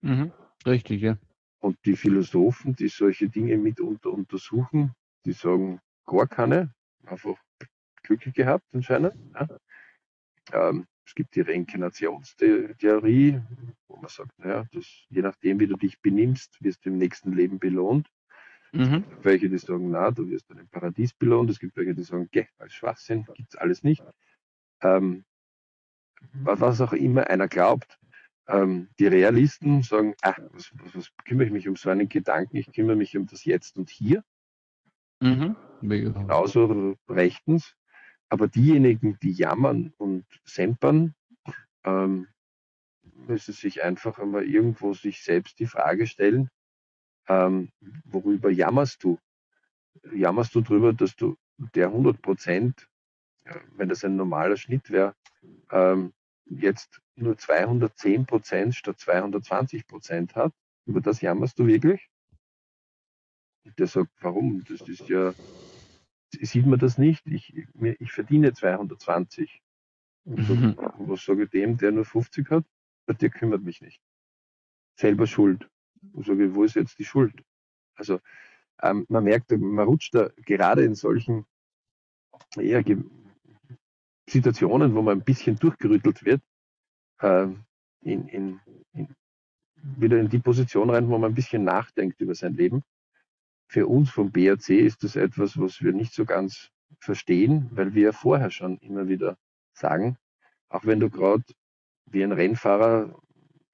Mhm, 0.00 0.32
richtig, 0.66 1.02
ja. 1.02 1.16
Und 1.62 1.78
die 1.84 1.94
Philosophen, 1.94 2.74
die 2.74 2.88
solche 2.88 3.28
Dinge 3.28 3.56
mitunter 3.56 4.10
untersuchen, 4.10 4.94
die 5.24 5.32
sagen, 5.32 5.80
gar 6.04 6.26
keine, 6.26 6.74
einfach 7.06 7.36
Glück 8.02 8.22
gehabt 8.34 8.64
anscheinend. 8.72 9.14
Ja. 9.34 9.48
Ähm, 10.52 10.86
es 11.06 11.14
gibt 11.14 11.36
die 11.36 11.42
Reinkarnationstheorie, 11.42 13.40
wo 13.86 13.96
man 13.96 14.08
sagt, 14.08 14.36
naja, 14.38 14.66
das, 14.72 14.86
je 15.08 15.22
nachdem, 15.22 15.60
wie 15.60 15.68
du 15.68 15.76
dich 15.76 16.00
benimmst, 16.00 16.56
wirst 16.60 16.84
du 16.84 16.90
im 16.90 16.98
nächsten 16.98 17.32
Leben 17.32 17.60
belohnt. 17.60 18.08
Mhm. 18.72 19.04
Welche, 19.22 19.48
die 19.48 19.58
sagen, 19.58 19.90
na, 19.90 20.10
du 20.10 20.28
wirst 20.30 20.50
dann 20.50 20.58
im 20.58 20.68
Paradies 20.68 21.14
belohnt. 21.14 21.48
Es 21.50 21.60
gibt 21.60 21.76
welche, 21.76 21.94
die 21.94 22.02
sagen, 22.02 22.28
geh, 22.32 22.46
als 22.58 22.72
Schwachsinn, 22.72 23.24
gibt 23.34 23.50
es 23.50 23.56
alles 23.56 23.84
nicht. 23.84 24.02
Ähm, 24.80 25.24
was 26.32 26.80
auch 26.80 26.92
immer 26.92 27.28
einer 27.28 27.46
glaubt, 27.46 28.00
Ähm, 28.48 28.88
die 28.98 29.06
Realisten 29.06 29.82
sagen, 29.82 30.14
ach, 30.22 30.38
was, 30.52 30.72
was, 30.82 30.94
was, 30.94 31.12
kümmere 31.24 31.46
ich 31.46 31.52
mich 31.52 31.68
um 31.68 31.76
so 31.76 31.90
einen 31.90 32.08
Gedanken, 32.08 32.56
ich 32.56 32.72
kümmere 32.72 32.96
mich 32.96 33.16
um 33.16 33.26
das 33.26 33.44
Jetzt 33.44 33.76
und 33.78 33.88
Hier. 33.88 34.24
Mhm. 35.20 35.56
Genauso 35.80 36.96
rechtens. 37.08 37.76
Aber 38.28 38.48
diejenigen, 38.48 39.18
die 39.22 39.32
jammern 39.32 39.92
und 39.98 40.24
sempern, 40.44 41.14
ähm, 41.84 42.28
müssen 43.26 43.52
sich 43.52 43.82
einfach 43.82 44.18
einmal 44.18 44.44
irgendwo 44.44 44.94
sich 44.94 45.22
selbst 45.22 45.58
die 45.58 45.66
Frage 45.66 46.06
stellen, 46.06 46.50
ähm, 47.28 47.70
worüber 48.04 48.50
jammerst 48.50 49.04
du? 49.04 49.18
Jammerst 50.14 50.54
du 50.54 50.60
darüber, 50.62 50.92
dass 50.92 51.14
du 51.14 51.36
der 51.74 51.88
100 51.88 52.20
Prozent, 52.22 52.88
wenn 53.76 53.88
das 53.88 54.04
ein 54.04 54.16
normaler 54.16 54.56
Schnitt 54.56 54.90
wäre, 54.90 55.14
ähm, 55.70 56.12
jetzt 56.60 57.00
nur 57.16 57.36
210 57.36 58.26
Prozent 58.26 58.74
statt 58.74 58.98
220 58.98 59.86
Prozent 59.86 60.34
hat? 60.34 60.52
Über 60.86 61.00
das 61.00 61.20
jammerst 61.20 61.58
du 61.58 61.66
wirklich? 61.66 62.08
Und 63.64 63.78
der 63.78 63.86
sagt, 63.86 64.10
warum? 64.20 64.64
Das 64.64 64.80
ist 64.88 65.08
ja, 65.08 65.34
sieht 66.30 66.66
man 66.66 66.78
das 66.78 66.98
nicht? 66.98 67.26
Ich, 67.26 67.54
mir, 67.74 68.00
ich 68.00 68.12
verdiene 68.12 68.52
220. 68.52 69.62
Und 70.24 70.44
so, 70.44 70.54
mhm. 70.54 70.76
was 70.98 71.24
sage 71.24 71.44
ich 71.44 71.50
dem, 71.50 71.76
der 71.76 71.92
nur 71.92 72.04
50 72.04 72.50
hat? 72.50 72.64
Der 73.06 73.30
kümmert 73.30 73.62
mich 73.62 73.80
nicht. 73.80 74.00
Selber 74.98 75.26
schuld. 75.26 75.68
Und 76.12 76.26
sage 76.26 76.46
ich, 76.46 76.54
wo 76.54 76.64
ist 76.64 76.76
jetzt 76.76 76.98
die 76.98 77.04
Schuld? 77.04 77.42
Also 77.94 78.20
ähm, 78.80 79.06
man 79.08 79.24
merkt, 79.24 79.50
man 79.50 79.86
rutscht 79.86 80.14
da 80.14 80.30
gerade 80.36 80.84
in 80.84 80.94
solchen 80.94 81.44
eher 82.56 82.82
Situationen, 84.28 84.94
wo 84.94 85.02
man 85.02 85.18
ein 85.18 85.24
bisschen 85.24 85.56
durchgerüttelt 85.56 86.24
wird, 86.24 86.42
äh, 87.20 87.48
in, 88.00 88.28
in, 88.28 88.60
in, 88.92 89.14
wieder 89.82 90.18
in 90.18 90.28
die 90.28 90.38
Position 90.38 90.90
rein, 90.90 91.08
wo 91.08 91.18
man 91.18 91.32
ein 91.32 91.34
bisschen 91.34 91.64
nachdenkt 91.64 92.20
über 92.20 92.34
sein 92.34 92.54
Leben. 92.54 92.82
Für 93.66 93.86
uns 93.86 94.10
vom 94.10 94.30
BRC 94.30 94.70
ist 94.70 95.02
das 95.02 95.16
etwas, 95.16 95.58
was 95.58 95.82
wir 95.82 95.92
nicht 95.92 96.12
so 96.12 96.24
ganz 96.24 96.70
verstehen, 97.00 97.68
weil 97.72 97.94
wir 97.94 98.02
ja 98.02 98.12
vorher 98.12 98.50
schon 98.50 98.78
immer 98.78 99.08
wieder 99.08 99.38
sagen, 99.72 100.18
auch 100.68 100.84
wenn 100.84 101.00
du 101.00 101.10
gerade 101.10 101.44
wie 102.06 102.22
ein 102.22 102.32
Rennfahrer 102.32 103.18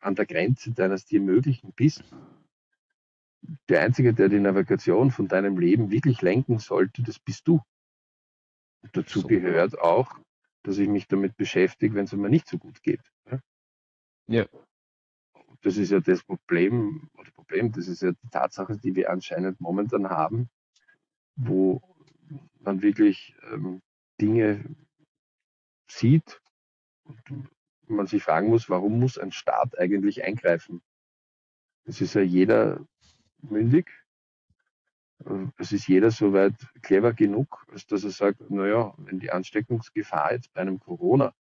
an 0.00 0.14
der 0.14 0.26
Grenze 0.26 0.72
deines 0.72 1.04
dir 1.04 1.20
Möglichen 1.20 1.72
bist, 1.72 2.04
der 3.68 3.82
Einzige, 3.82 4.14
der 4.14 4.28
die 4.28 4.40
Navigation 4.40 5.10
von 5.10 5.28
deinem 5.28 5.58
Leben 5.58 5.90
wirklich 5.90 6.22
lenken 6.22 6.58
sollte, 6.58 7.02
das 7.02 7.18
bist 7.18 7.46
du. 7.48 7.60
Dazu 8.92 9.20
so. 9.20 9.28
gehört 9.28 9.78
auch, 9.78 10.18
dass 10.68 10.76
ich 10.76 10.88
mich 10.88 11.08
damit 11.08 11.34
beschäftige, 11.38 11.94
wenn 11.94 12.04
es 12.04 12.12
mir 12.12 12.28
nicht 12.28 12.46
so 12.46 12.58
gut 12.58 12.82
geht. 12.82 13.00
Ja. 14.26 14.44
Das 15.62 15.78
ist 15.78 15.90
ja 15.90 16.00
das 16.00 16.22
Problem, 16.22 17.08
oder 17.14 17.30
Problem, 17.30 17.72
das 17.72 17.88
ist 17.88 18.02
ja 18.02 18.12
die 18.12 18.28
Tatsache, 18.28 18.76
die 18.76 18.94
wir 18.94 19.08
anscheinend 19.08 19.62
momentan 19.62 20.10
haben, 20.10 20.50
wo 21.36 21.80
man 22.60 22.82
wirklich 22.82 23.34
ähm, 23.50 23.80
Dinge 24.20 24.62
sieht 25.90 26.42
und 27.04 27.48
man 27.86 28.06
sich 28.06 28.22
fragen 28.22 28.48
muss, 28.48 28.68
warum 28.68 29.00
muss 29.00 29.16
ein 29.16 29.32
Staat 29.32 29.78
eigentlich 29.78 30.22
eingreifen? 30.22 30.82
Es 31.84 32.02
ist 32.02 32.12
ja 32.12 32.20
jeder 32.20 32.86
mündig. 33.40 33.90
Es 35.56 35.72
ist 35.72 35.88
jeder 35.88 36.10
soweit 36.10 36.54
clever 36.82 37.12
genug, 37.12 37.66
als 37.72 37.86
dass 37.86 38.04
er 38.04 38.10
sagt, 38.10 38.50
naja, 38.50 38.94
wenn 38.98 39.18
die 39.18 39.30
Ansteckungsgefahr 39.30 40.32
jetzt 40.32 40.52
bei 40.52 40.60
einem 40.60 40.78
Corona 40.78 41.34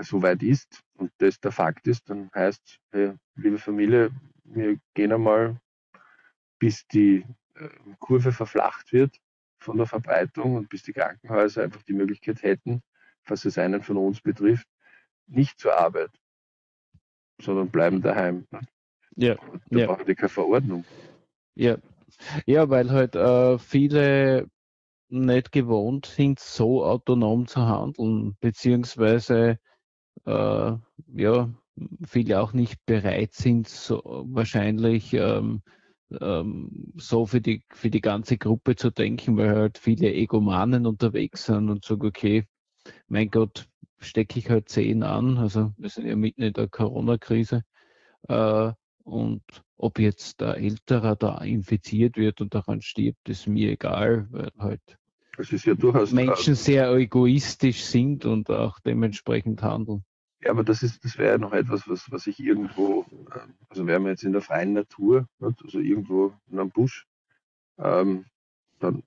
soweit 0.00 0.42
ist 0.42 0.82
und 0.94 1.12
das 1.18 1.38
der 1.40 1.52
Fakt 1.52 1.86
ist, 1.86 2.08
dann 2.08 2.30
heißt, 2.34 2.80
hey, 2.90 3.14
liebe 3.36 3.58
Familie, 3.58 4.10
wir 4.44 4.78
gehen 4.94 5.12
einmal, 5.12 5.60
bis 6.58 6.86
die 6.88 7.24
äh, 7.54 7.68
Kurve 7.98 8.32
verflacht 8.32 8.92
wird 8.92 9.20
von 9.60 9.76
der 9.76 9.86
Verbreitung 9.86 10.56
und 10.56 10.68
bis 10.68 10.82
die 10.82 10.92
Krankenhäuser 10.92 11.62
einfach 11.62 11.82
die 11.82 11.92
Möglichkeit 11.92 12.42
hätten, 12.42 12.82
was 13.26 13.44
es 13.44 13.58
einen 13.58 13.82
von 13.82 13.96
uns 13.96 14.20
betrifft, 14.20 14.66
nicht 15.26 15.58
zur 15.58 15.78
Arbeit, 15.78 16.10
sondern 17.40 17.68
bleiben 17.68 18.00
daheim. 18.00 18.46
Ja. 19.16 19.34
Da 19.70 19.78
ja. 19.78 19.86
brauchen 19.86 20.06
die 20.06 20.14
keine 20.14 20.28
Verordnung. 20.28 20.84
Ja. 21.54 21.76
Ja, 22.46 22.68
weil 22.70 22.90
halt 22.90 23.14
äh, 23.16 23.58
viele 23.58 24.48
nicht 25.10 25.52
gewohnt 25.52 26.06
sind, 26.06 26.40
so 26.40 26.84
autonom 26.84 27.46
zu 27.48 27.62
handeln, 27.62 28.36
beziehungsweise 28.40 29.58
äh, 30.26 30.72
ja, 31.14 31.50
viele 32.06 32.40
auch 32.42 32.52
nicht 32.54 32.84
bereit 32.86 33.34
sind, 33.34 33.68
so 33.68 34.02
wahrscheinlich 34.28 35.14
ähm, 35.14 35.62
ähm, 36.20 36.92
so 36.96 37.26
für 37.26 37.40
die, 37.40 37.64
für 37.72 37.90
die 37.90 38.00
ganze 38.02 38.38
Gruppe 38.38 38.76
zu 38.76 38.90
denken, 38.90 39.36
weil 39.36 39.56
halt 39.56 39.78
viele 39.78 40.12
Egomanen 40.14 40.86
unterwegs 40.86 41.46
sind 41.46 41.70
und 41.70 41.84
sagen, 41.84 42.06
okay, 42.06 42.46
mein 43.08 43.30
Gott, 43.30 43.68
stecke 44.00 44.38
ich 44.38 44.50
halt 44.50 44.68
zehn 44.68 45.02
an, 45.02 45.38
also 45.38 45.72
wir 45.78 45.88
sind 45.90 46.06
ja 46.06 46.16
mitten 46.16 46.42
in 46.42 46.52
der 46.54 46.68
Corona-Krise, 46.68 47.64
äh, 48.28 48.72
und 49.08 49.42
ob 49.76 49.98
jetzt 49.98 50.40
der 50.40 50.56
Ältere 50.56 51.16
da 51.16 51.38
infiziert 51.38 52.16
wird 52.16 52.40
und 52.40 52.54
daran 52.54 52.82
stirbt, 52.82 53.28
ist 53.28 53.46
mir 53.46 53.70
egal, 53.70 54.26
weil 54.30 54.50
halt 54.58 54.98
ja 55.38 56.04
Menschen 56.10 56.54
sehr 56.56 56.92
egoistisch 56.94 57.84
sind 57.84 58.24
und 58.24 58.50
auch 58.50 58.80
dementsprechend 58.80 59.62
handeln. 59.62 60.04
Ja, 60.40 60.50
aber 60.50 60.64
das 60.64 60.82
ist, 60.82 61.04
das 61.04 61.18
wäre 61.18 61.38
noch 61.38 61.52
etwas, 61.52 61.88
was, 61.88 62.10
was 62.10 62.26
ich 62.26 62.38
irgendwo, 62.40 63.06
ähm, 63.10 63.54
also 63.68 63.86
wären 63.86 64.04
wir 64.04 64.10
jetzt 64.10 64.24
in 64.24 64.32
der 64.32 64.42
freien 64.42 64.72
Natur, 64.72 65.28
also 65.40 65.78
irgendwo 65.78 66.32
in 66.50 66.58
einem 66.58 66.70
Busch, 66.70 67.06
ähm, 67.78 68.26
dann 68.78 69.02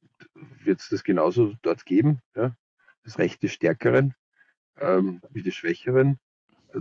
wird 0.63 0.81
es 0.81 0.89
das 0.89 1.03
genauso 1.03 1.53
dort 1.61 1.85
geben, 1.85 2.21
ja? 2.35 2.55
das 3.03 3.17
Recht 3.17 3.43
des 3.43 3.53
Stärkeren 3.53 4.13
ähm, 4.77 5.21
wie 5.29 5.41
des 5.41 5.55
Schwächeren. 5.55 6.17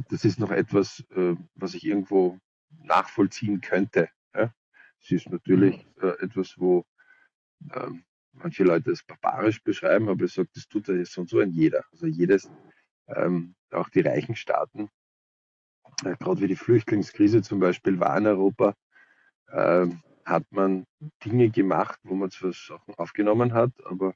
Das 0.09 0.25
ist 0.25 0.39
noch 0.39 0.51
etwas, 0.51 1.05
äh, 1.15 1.35
was 1.55 1.75
ich 1.75 1.85
irgendwo 1.85 2.39
nachvollziehen 2.83 3.61
könnte. 3.61 4.09
Ja? 4.35 4.53
Es 5.01 5.11
ist 5.11 5.31
natürlich 5.31 5.87
mhm. 5.97 6.09
äh, 6.09 6.25
etwas, 6.25 6.55
wo 6.59 6.85
ähm, 7.75 8.05
manche 8.33 8.65
Leute 8.65 8.93
es 8.93 9.03
barbarisch 9.03 9.63
beschreiben, 9.63 10.09
aber 10.09 10.25
ich 10.25 10.33
sage, 10.33 10.49
das 10.55 10.69
tut 10.69 10.89
ja 10.89 11.05
so 11.05 11.23
und 11.23 11.31
so 11.31 11.41
ein 11.41 11.51
jeder. 11.51 11.85
Also 11.93 12.07
jedes, 12.07 12.51
ähm, 13.09 13.55
auch 13.71 13.89
die 13.89 14.01
reichen 14.01 14.37
Staaten, 14.37 14.89
äh, 16.05 16.17
gerade 16.17 16.41
wie 16.41 16.49
die 16.49 16.57
Flüchtlingskrise 16.57 17.43
zum 17.43 17.61
Beispiel 17.61 18.01
war 18.01 18.17
in 18.19 18.27
Europa, 18.27 18.75
äh, 19.49 19.87
hat 20.25 20.45
man 20.51 20.87
Dinge 21.25 21.51
gemacht, 21.51 21.99
wo 22.05 22.15
man 22.15 22.31
zwar 22.31 22.53
Sachen 22.53 22.95
aufgenommen 22.95 23.53
hat, 23.53 23.73
aber 23.85 24.15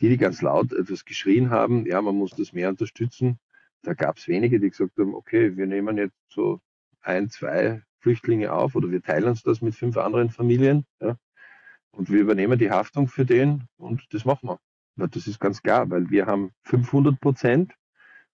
die, 0.00 0.08
die 0.08 0.16
ganz 0.16 0.42
laut 0.42 0.72
etwas 0.72 1.04
geschrien 1.04 1.50
haben, 1.50 1.86
ja, 1.86 2.00
man 2.02 2.16
muss 2.16 2.32
das 2.32 2.52
mehr 2.52 2.68
unterstützen, 2.68 3.38
da 3.82 3.94
gab 3.94 4.18
es 4.18 4.28
wenige, 4.28 4.60
die 4.60 4.70
gesagt 4.70 4.98
haben, 4.98 5.14
okay, 5.14 5.56
wir 5.56 5.66
nehmen 5.66 5.96
jetzt 5.96 6.18
so 6.28 6.60
ein, 7.02 7.30
zwei 7.30 7.82
Flüchtlinge 8.00 8.52
auf 8.52 8.74
oder 8.74 8.90
wir 8.90 9.02
teilen 9.02 9.24
uns 9.24 9.42
das 9.42 9.60
mit 9.60 9.74
fünf 9.74 9.96
anderen 9.96 10.30
Familien 10.30 10.84
ja, 11.00 11.16
und 11.90 12.10
wir 12.10 12.20
übernehmen 12.20 12.58
die 12.58 12.70
Haftung 12.70 13.08
für 13.08 13.24
den 13.24 13.64
und 13.76 14.02
das 14.12 14.24
machen 14.24 14.48
wir. 14.48 14.60
Ja, 14.96 15.06
das 15.06 15.26
ist 15.26 15.38
ganz 15.38 15.62
klar, 15.62 15.88
weil 15.90 16.10
wir 16.10 16.26
haben 16.26 16.52
500 16.62 17.20
Prozent 17.20 17.74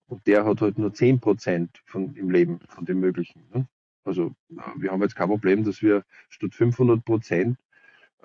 und 0.06 0.26
der 0.26 0.44
hat 0.44 0.60
halt 0.60 0.78
nur 0.78 0.92
10 0.92 1.20
Prozent 1.20 1.82
von, 1.84 2.14
im 2.14 2.30
Leben 2.30 2.60
von 2.68 2.84
dem 2.84 3.00
Möglichen. 3.00 3.46
Ne? 3.52 3.66
Also 4.04 4.34
wir 4.76 4.90
haben 4.90 5.02
jetzt 5.02 5.16
kein 5.16 5.28
Problem, 5.28 5.64
dass 5.64 5.82
wir 5.82 6.04
statt 6.28 6.54
500 6.54 7.04
Prozent 7.04 7.58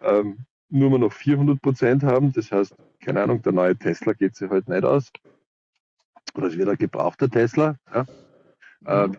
ähm, 0.01 0.45
nur 0.69 0.97
noch 0.99 1.13
400 1.13 1.61
Prozent 1.61 2.03
haben. 2.03 2.31
Das 2.33 2.51
heißt, 2.51 2.75
keine 2.99 3.23
Ahnung, 3.23 3.41
der 3.41 3.53
neue 3.53 3.75
Tesla 3.75 4.13
geht 4.13 4.35
sich 4.35 4.49
halt 4.49 4.67
nicht 4.67 4.83
aus. 4.83 5.11
Oder 6.35 6.47
es 6.47 6.57
wird 6.57 6.69
ein 6.69 6.77
gebrauchter 6.77 7.29
Tesla. 7.29 7.75
Ja? 7.93 8.05
Äh, 8.85 9.09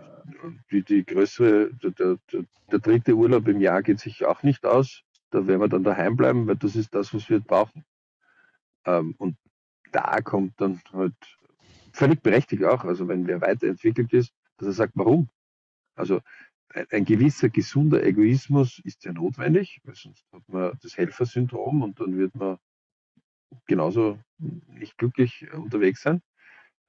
die, 0.70 0.82
die 0.82 1.04
größere, 1.04 1.72
der, 1.74 1.90
der, 1.90 2.18
der, 2.70 2.78
dritte 2.78 3.14
Urlaub 3.14 3.48
im 3.48 3.60
Jahr 3.60 3.82
geht 3.82 4.00
sich 4.00 4.24
auch 4.24 4.42
nicht 4.42 4.64
aus. 4.64 5.02
Da 5.30 5.46
werden 5.46 5.60
wir 5.60 5.68
dann 5.68 5.84
daheim 5.84 6.16
bleiben, 6.16 6.46
weil 6.46 6.56
das 6.56 6.76
ist 6.76 6.94
das, 6.94 7.14
was 7.14 7.28
wir 7.28 7.40
brauchen. 7.40 7.84
Ähm, 8.84 9.14
und 9.18 9.36
da 9.92 10.20
kommt 10.20 10.60
dann 10.60 10.80
halt 10.92 11.14
völlig 11.92 12.22
berechtigt 12.22 12.64
auch, 12.64 12.84
also 12.84 13.08
wenn 13.08 13.26
wer 13.26 13.40
weiterentwickelt 13.40 14.12
ist, 14.12 14.32
dass 14.56 14.68
er 14.68 14.72
sagt, 14.72 14.92
warum? 14.96 15.28
Also 15.94 16.20
ein, 16.90 17.04
gewisser 17.04 17.48
gesunder 17.48 18.02
Egoismus 18.04 18.80
ist 18.84 19.04
ja 19.04 19.12
notwendig, 19.12 19.80
weil 19.84 19.96
sonst 19.96 20.24
hat 20.32 20.48
man 20.48 20.78
das 20.82 20.96
Helfersyndrom 20.96 21.82
und 21.82 21.98
dann 21.98 22.16
wird 22.16 22.34
man 22.36 22.58
genauso 23.66 24.18
nicht 24.38 24.96
glücklich 24.96 25.52
unterwegs 25.52 26.02
sein. 26.02 26.22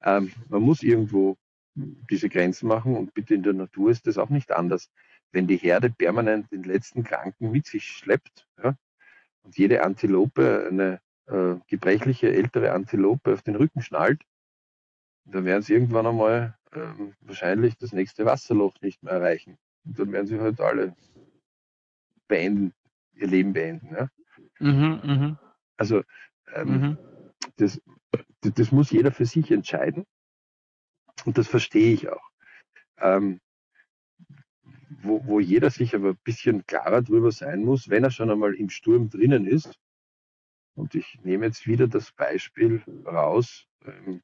Ähm, 0.02 0.32
man 0.48 0.62
muss 0.62 0.82
irgendwo 0.82 1.36
diese 1.74 2.28
Grenzen 2.28 2.68
machen 2.68 2.96
und 2.96 3.14
bitte 3.14 3.34
in 3.34 3.42
der 3.42 3.54
Natur 3.54 3.90
ist 3.90 4.06
das 4.06 4.18
auch 4.18 4.28
nicht 4.28 4.52
anders. 4.52 4.90
Wenn 5.30 5.46
die 5.46 5.56
Herde 5.56 5.90
permanent 5.90 6.50
den 6.52 6.62
letzten 6.62 7.04
Kranken 7.04 7.50
mit 7.50 7.66
sich 7.66 7.84
schleppt 7.84 8.46
ja, 8.62 8.76
und 9.42 9.56
jede 9.56 9.82
Antilope, 9.82 10.66
eine 10.68 11.00
äh, 11.26 11.58
gebrechliche 11.68 12.32
ältere 12.32 12.72
Antilope 12.72 13.32
auf 13.32 13.42
den 13.42 13.56
Rücken 13.56 13.80
schnallt, 13.80 14.22
dann 15.24 15.44
werden 15.44 15.62
sie 15.62 15.72
irgendwann 15.72 16.06
einmal 16.06 16.58
ähm, 16.72 17.14
wahrscheinlich 17.20 17.76
das 17.78 17.92
nächste 17.92 18.24
Wasserloch 18.24 18.74
nicht 18.80 19.02
mehr 19.02 19.14
erreichen. 19.14 19.56
Und 19.84 19.98
dann 19.98 20.12
werden 20.12 20.26
sie 20.26 20.40
halt 20.40 20.60
alle 20.60 20.94
beenden, 22.28 22.72
ihr 23.14 23.28
Leben 23.28 23.52
beenden. 23.52 23.94
Ja? 23.94 24.08
Mhm, 24.58 25.00
mh. 25.04 25.38
Also 25.76 26.02
ähm, 26.54 26.68
mhm. 26.68 26.98
das, 27.56 27.80
das, 28.40 28.52
das, 28.54 28.72
muss 28.72 28.90
jeder 28.90 29.12
für 29.12 29.26
sich 29.26 29.50
entscheiden. 29.50 30.04
Und 31.24 31.38
das 31.38 31.48
verstehe 31.48 31.92
ich 31.92 32.08
auch. 32.08 32.30
Ähm, 32.98 33.40
wo, 35.02 35.24
wo 35.26 35.40
jeder 35.40 35.70
sich 35.70 35.94
aber 35.94 36.10
ein 36.10 36.18
bisschen 36.24 36.66
klarer 36.66 37.02
drüber 37.02 37.32
sein 37.32 37.64
muss, 37.64 37.88
wenn 37.88 38.04
er 38.04 38.10
schon 38.10 38.30
einmal 38.30 38.54
im 38.54 38.70
Sturm 38.70 39.10
drinnen 39.10 39.46
ist. 39.46 39.78
Und 40.74 40.94
ich 40.94 41.18
nehme 41.22 41.46
jetzt 41.46 41.66
wieder 41.66 41.88
das 41.88 42.12
Beispiel 42.12 42.82
raus. 43.04 43.66
Ähm, 43.84 44.22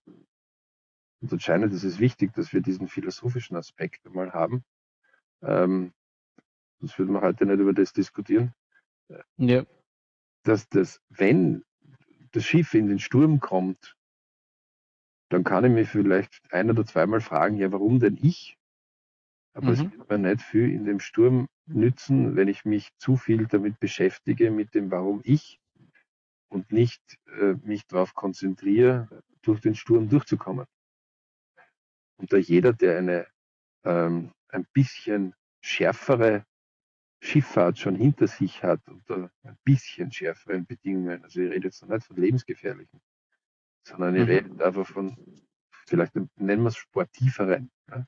und 1.20 1.32
anscheinend 1.32 1.72
ist 1.74 1.84
es 1.84 1.98
wichtig, 1.98 2.32
dass 2.34 2.52
wir 2.52 2.60
diesen 2.60 2.88
philosophischen 2.88 3.56
Aspekt 3.56 4.06
einmal 4.06 4.32
haben. 4.32 4.64
Ähm, 5.42 5.92
sonst 6.78 6.98
würden 6.98 7.12
wir 7.12 7.22
heute 7.22 7.44
nicht 7.44 7.58
über 7.58 7.72
das 7.72 7.92
diskutieren. 7.92 8.54
Ja. 9.36 9.64
Dass 10.44 10.68
das, 10.68 11.00
wenn 11.08 11.64
das 12.32 12.44
Schiff 12.44 12.74
in 12.74 12.88
den 12.88 12.98
Sturm 12.98 13.40
kommt, 13.40 13.96
dann 15.28 15.44
kann 15.44 15.64
ich 15.64 15.72
mich 15.72 15.88
vielleicht 15.88 16.40
ein 16.50 16.70
oder 16.70 16.84
zweimal 16.84 17.20
fragen, 17.20 17.56
ja, 17.56 17.70
warum 17.72 18.00
denn 18.00 18.18
ich? 18.20 18.56
Aber 19.52 19.66
mhm. 19.66 19.72
es 19.72 19.80
wird 19.80 20.10
mir 20.10 20.18
nicht 20.18 20.42
viel 20.42 20.72
in 20.72 20.84
dem 20.84 21.00
Sturm 21.00 21.48
nützen, 21.66 22.36
wenn 22.36 22.48
ich 22.48 22.64
mich 22.64 22.90
zu 22.98 23.16
viel 23.16 23.46
damit 23.46 23.78
beschäftige, 23.80 24.50
mit 24.50 24.74
dem 24.74 24.90
Warum 24.90 25.20
ich 25.24 25.60
und 26.48 26.72
nicht 26.72 27.02
äh, 27.38 27.54
mich 27.62 27.86
darauf 27.86 28.14
konzentriere, 28.14 29.22
durch 29.42 29.60
den 29.60 29.74
Sturm 29.74 30.08
durchzukommen. 30.08 30.66
Und 32.16 32.32
da 32.32 32.36
jeder, 32.36 32.72
der 32.72 32.98
eine 32.98 33.26
ähm, 33.84 34.32
ein 34.48 34.66
bisschen 34.72 35.34
schärfere 35.60 36.44
Schifffahrt 37.20 37.78
schon 37.78 37.96
hinter 37.96 38.28
sich 38.28 38.62
hat, 38.62 38.86
unter 38.88 39.30
ein 39.42 39.58
bisschen 39.64 40.12
schärferen 40.12 40.66
Bedingungen, 40.66 41.22
also 41.22 41.40
ich 41.40 41.50
rede 41.50 41.68
jetzt 41.68 41.82
noch 41.82 41.88
nicht 41.88 42.06
von 42.06 42.16
lebensgefährlichen, 42.16 43.00
sondern 43.88 44.14
ich 44.14 44.22
mhm. 44.22 44.28
rede 44.28 44.64
einfach 44.64 44.86
von 44.86 45.16
vielleicht 45.86 46.14
nennen 46.14 46.62
wir 46.62 46.68
es 46.68 46.76
sportiveren. 46.76 47.70
Ja? 47.88 48.06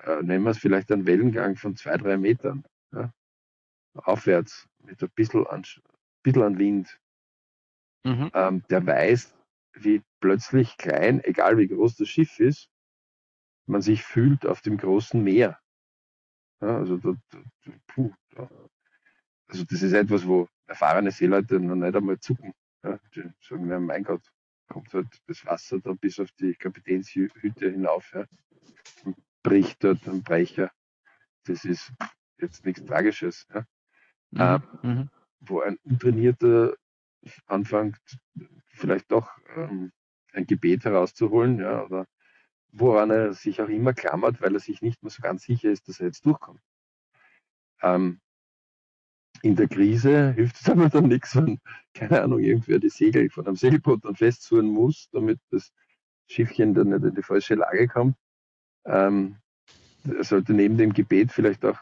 Äh, 0.00 0.22
nennen 0.22 0.44
wir 0.44 0.50
es 0.50 0.58
vielleicht 0.58 0.92
einen 0.92 1.06
Wellengang 1.06 1.56
von 1.56 1.76
zwei, 1.76 1.96
drei 1.96 2.16
Metern. 2.16 2.64
Ja? 2.92 3.12
Aufwärts 3.94 4.68
mit 4.84 5.02
ein 5.02 5.10
bisschen 5.14 5.46
an, 5.46 5.64
bisschen 6.22 6.42
an 6.42 6.58
Wind. 6.58 7.00
Mhm. 8.04 8.30
Ähm, 8.34 8.62
der 8.68 8.86
weiß, 8.86 9.34
wie 9.72 10.02
plötzlich 10.20 10.76
klein, 10.76 11.22
egal 11.24 11.58
wie 11.58 11.68
groß 11.68 11.96
das 11.96 12.08
Schiff 12.08 12.38
ist, 12.38 12.68
man 13.66 13.82
sich 13.82 14.02
fühlt 14.02 14.46
auf 14.46 14.60
dem 14.60 14.76
großen 14.76 15.22
Meer. 15.22 15.58
Ja, 16.60 16.78
also, 16.78 16.96
da, 16.96 17.14
da, 17.30 17.72
puh, 17.86 18.12
da. 18.30 18.48
also 19.46 19.64
das 19.64 19.82
ist 19.82 19.92
etwas, 19.92 20.26
wo 20.26 20.48
erfahrene 20.66 21.10
Seeleute 21.10 21.60
noch 21.60 21.76
nicht 21.76 21.94
einmal 21.94 22.18
zucken. 22.18 22.52
Ja, 22.82 22.98
die 23.14 23.30
sagen, 23.40 23.84
mein 23.84 24.04
Gott, 24.04 24.22
kommt 24.68 24.92
halt 24.94 25.08
das 25.26 25.44
Wasser 25.46 25.80
da 25.80 25.92
bis 25.94 26.20
auf 26.20 26.30
die 26.32 26.54
Kapitänshütte 26.54 27.70
hinauf 27.70 28.12
ja, 28.12 28.26
und 29.04 29.16
bricht 29.42 29.82
dort 29.82 30.06
ein 30.08 30.22
Brecher. 30.22 30.70
Das 31.44 31.64
ist 31.64 31.92
jetzt 32.38 32.64
nichts 32.64 32.84
Tragisches. 32.84 33.46
Ja. 33.52 33.64
Mhm. 34.30 34.40
Ähm, 34.40 34.62
mhm. 34.82 35.10
Wo 35.40 35.60
ein 35.60 35.78
untrainierter 35.84 36.74
anfängt, 37.46 37.98
vielleicht 38.66 39.10
doch 39.10 39.30
ähm, 39.56 39.92
ein 40.32 40.46
Gebet 40.46 40.84
herauszuholen, 40.84 41.58
ja, 41.58 41.84
oder 41.84 42.06
woran 42.72 43.10
er 43.10 43.32
sich 43.32 43.62
auch 43.62 43.68
immer 43.68 43.94
klammert, 43.94 44.40
weil 44.40 44.54
er 44.54 44.60
sich 44.60 44.82
nicht 44.82 45.02
mehr 45.02 45.10
so 45.10 45.22
ganz 45.22 45.44
sicher 45.44 45.70
ist, 45.70 45.88
dass 45.88 46.00
er 46.00 46.06
jetzt 46.06 46.26
durchkommt. 46.26 46.60
Ähm, 47.82 48.20
in 49.42 49.56
der 49.56 49.68
Krise 49.68 50.32
hilft 50.32 50.60
es 50.60 50.68
aber 50.68 50.88
dann 50.88 51.08
nichts, 51.08 51.36
wenn, 51.36 51.60
keine 51.94 52.22
Ahnung, 52.22 52.40
irgendwer 52.40 52.78
die 52.78 52.88
Segel 52.88 53.30
von 53.30 53.46
einem 53.46 53.56
Segelboot 53.56 54.04
dann 54.04 54.16
festzurren 54.16 54.68
muss, 54.68 55.08
damit 55.12 55.40
das 55.50 55.72
Schiffchen 56.26 56.74
dann 56.74 56.90
nicht 56.90 57.04
in 57.04 57.14
die 57.14 57.22
falsche 57.22 57.54
Lage 57.54 57.88
kommt. 57.88 58.16
Ähm, 58.84 59.36
sollte 60.20 60.54
neben 60.54 60.76
dem 60.76 60.92
Gebet 60.92 61.32
vielleicht 61.32 61.64
auch 61.64 61.78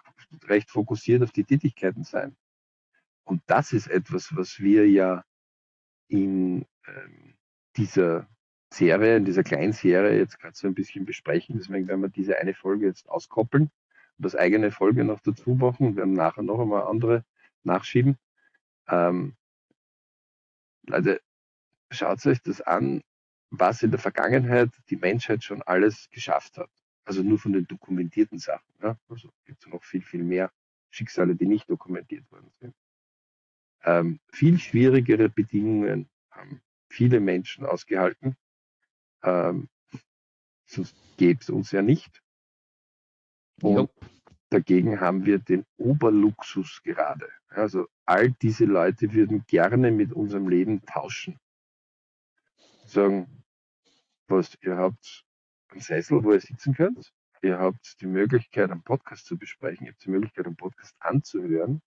recht 0.49 0.71
fokussiert 0.71 1.23
auf 1.23 1.33
die 1.33 1.45
Tätigkeiten 1.45 2.05
sein. 2.05 2.37
Und 3.25 3.43
das 3.47 3.73
ist 3.73 3.89
etwas, 3.89 4.35
was 4.37 4.61
wir 4.61 4.89
ja 4.89 5.25
in 6.09 6.65
ähm, 6.87 7.35
dieser 7.77 8.29
Serie, 8.73 9.17
in 9.17 9.25
dieser 9.25 9.43
kleinen 9.43 9.73
Serie 9.73 10.19
jetzt 10.19 10.39
gerade 10.39 10.57
so 10.57 10.67
ein 10.67 10.75
bisschen 10.75 11.05
besprechen. 11.05 11.57
Deswegen 11.59 11.89
werden 11.89 12.03
wir 12.03 12.09
diese 12.09 12.39
eine 12.39 12.55
Folge 12.55 12.87
jetzt 12.87 13.09
auskoppeln 13.09 13.65
und 13.65 14.25
das 14.25 14.37
eigene 14.37 14.71
Folge 14.71 15.05
noch 15.05 15.21
dazu 15.21 15.55
machen 15.55 15.89
und 15.89 15.97
werden 15.97 16.15
nachher 16.15 16.43
noch 16.43 16.61
einmal 16.61 16.85
andere 16.85 17.25
nachschieben. 17.67 18.19
Ähm, 18.89 19.37
Leute, 20.87 21.21
schaut 21.91 22.25
euch 22.27 22.41
das 22.43 22.61
an, 22.61 23.03
was 23.51 23.83
in 23.83 23.91
der 23.91 24.01
Vergangenheit 24.01 24.71
die 24.91 24.97
Menschheit 24.97 25.45
schon 25.45 25.63
alles 25.63 26.09
geschafft 26.11 26.59
hat. 26.59 26.71
Also 27.05 27.23
nur 27.23 27.39
von 27.39 27.53
den 27.53 27.67
dokumentierten 27.67 28.39
Sachen. 28.39 28.73
Ja? 28.83 28.99
Also 29.09 29.31
gibt 29.45 29.65
es 29.65 29.71
noch 29.71 29.85
viel, 29.85 30.03
viel 30.03 30.25
mehr 30.25 30.53
Schicksale, 30.91 31.37
die 31.37 31.47
nicht 31.47 31.69
dokumentiert 31.71 32.31
worden 32.31 32.51
sind. 32.61 32.75
Ähm, 33.85 34.21
viel 34.33 34.59
schwierigere 34.59 35.29
Bedingungen 35.29 36.09
haben 36.31 36.61
viele 36.89 37.21
Menschen 37.21 37.65
ausgehalten. 37.67 38.37
Ähm, 39.23 39.69
sonst 40.67 40.97
gäbe 41.17 41.41
es 41.41 41.51
uns 41.51 41.71
ja 41.71 41.83
nicht. 41.83 42.23
Und 43.63 43.75
jo. 43.75 43.91
Dagegen 44.51 45.01
haben 45.01 45.27
wir 45.27 45.39
den 45.39 45.65
Oberluxus 45.77 46.83
gerade. 46.83 47.29
Also 47.49 47.87
all 48.05 48.31
diese 48.31 48.65
Leute 48.65 49.13
würden 49.13 49.45
gerne 49.47 49.91
mit 49.91 50.13
unserem 50.13 50.49
Leben 50.49 50.83
tauschen. 50.83 51.39
Sagen, 52.87 53.45
was, 54.29 54.57
ihr 54.63 54.77
habt 54.77 55.25
einen 55.71 55.81
Sessel, 55.81 56.23
wo 56.23 56.33
ihr 56.33 56.41
sitzen 56.41 56.75
könnt. 56.75 57.13
Ihr 57.43 57.59
habt 57.59 58.01
die 58.01 58.07
Möglichkeit, 58.07 58.71
einen 58.71 58.83
Podcast 58.83 59.27
zu 59.27 59.37
besprechen. 59.37 59.87
Ihr 59.87 59.93
habt 59.93 60.05
die 60.05 60.11
Möglichkeit, 60.11 60.47
einen 60.47 60.57
Podcast 60.57 60.95
anzuhören. 61.01 61.83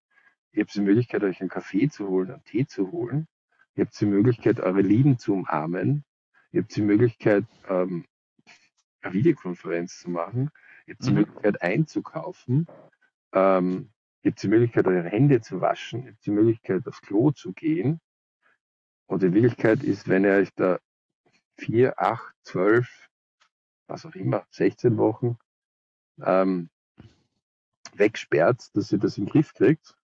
Ihr 0.52 0.62
habt 0.62 0.74
die 0.74 0.80
Möglichkeit, 0.80 1.22
euch 1.22 1.40
einen 1.40 1.50
Kaffee 1.50 1.88
zu 1.88 2.08
holen, 2.08 2.30
einen 2.30 2.44
Tee 2.44 2.66
zu 2.66 2.90
holen. 2.92 3.26
Ihr 3.74 3.84
habt 3.84 4.00
die 4.00 4.06
Möglichkeit, 4.06 4.60
eure 4.60 4.80
Lieben 4.80 5.18
zu 5.18 5.34
umarmen. 5.34 6.04
Ihr 6.52 6.62
habt 6.62 6.74
die 6.74 6.82
Möglichkeit, 6.82 7.44
ähm, 7.68 8.04
eine 9.02 9.14
Videokonferenz 9.14 10.00
zu 10.00 10.10
machen. 10.10 10.50
Ihr 10.90 10.94
habt 10.94 11.06
die 11.06 11.10
mhm. 11.10 11.16
Möglichkeit 11.18 11.62
einzukaufen. 11.62 12.66
Ähm, 13.32 13.92
ihr 14.22 14.32
habt 14.32 14.42
die 14.42 14.48
Möglichkeit, 14.48 14.88
eure 14.88 15.08
Hände 15.08 15.40
zu 15.40 15.60
waschen. 15.60 16.02
Ihr 16.02 16.10
habt 16.10 16.26
die 16.26 16.32
Möglichkeit, 16.32 16.88
aufs 16.88 17.00
Klo 17.00 17.30
zu 17.30 17.52
gehen. 17.52 18.00
Und 19.06 19.22
die 19.22 19.32
Wirklichkeit 19.32 19.84
ist, 19.84 20.08
wenn 20.08 20.24
ihr 20.24 20.32
euch 20.32 20.52
da 20.56 20.80
vier, 21.56 22.00
acht, 22.00 22.34
zwölf, 22.42 23.08
was 23.86 24.04
auch 24.04 24.16
immer, 24.16 24.44
16 24.50 24.96
Wochen 24.96 25.38
ähm, 26.24 26.70
wegsperrt, 27.92 28.74
dass 28.74 28.90
ihr 28.90 28.98
das 28.98 29.16
in 29.16 29.26
den 29.26 29.30
Griff 29.30 29.54
kriegt, 29.54 29.96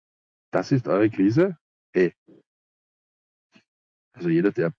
das 0.52 0.70
ist 0.70 0.86
eure 0.86 1.10
Krise. 1.10 1.58
Ey. 1.94 2.14
Also 4.12 4.28
jeder, 4.28 4.52
der 4.52 4.72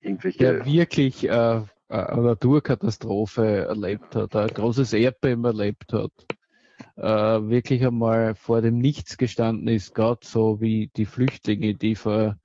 irgendwelche. 0.00 0.38
Der 0.38 0.64
wirklich 0.64 1.28
äh, 1.28 1.62
eine 1.90 2.22
Naturkatastrophe 2.22 3.66
erlebt 3.66 4.14
hat, 4.14 4.36
ein 4.36 4.48
großes 4.48 4.92
Erdbeben 4.92 5.44
erlebt 5.44 5.92
hat, 5.92 6.12
äh, 6.96 7.02
wirklich 7.02 7.84
einmal 7.84 8.34
vor 8.34 8.62
dem 8.62 8.78
Nichts 8.78 9.16
gestanden 9.16 9.68
ist, 9.68 9.94
gerade 9.94 10.20
so 10.24 10.60
wie 10.60 10.90
die 10.96 11.06
Flüchtlinge, 11.06 11.74
die 11.74 11.94
vor 11.94 12.36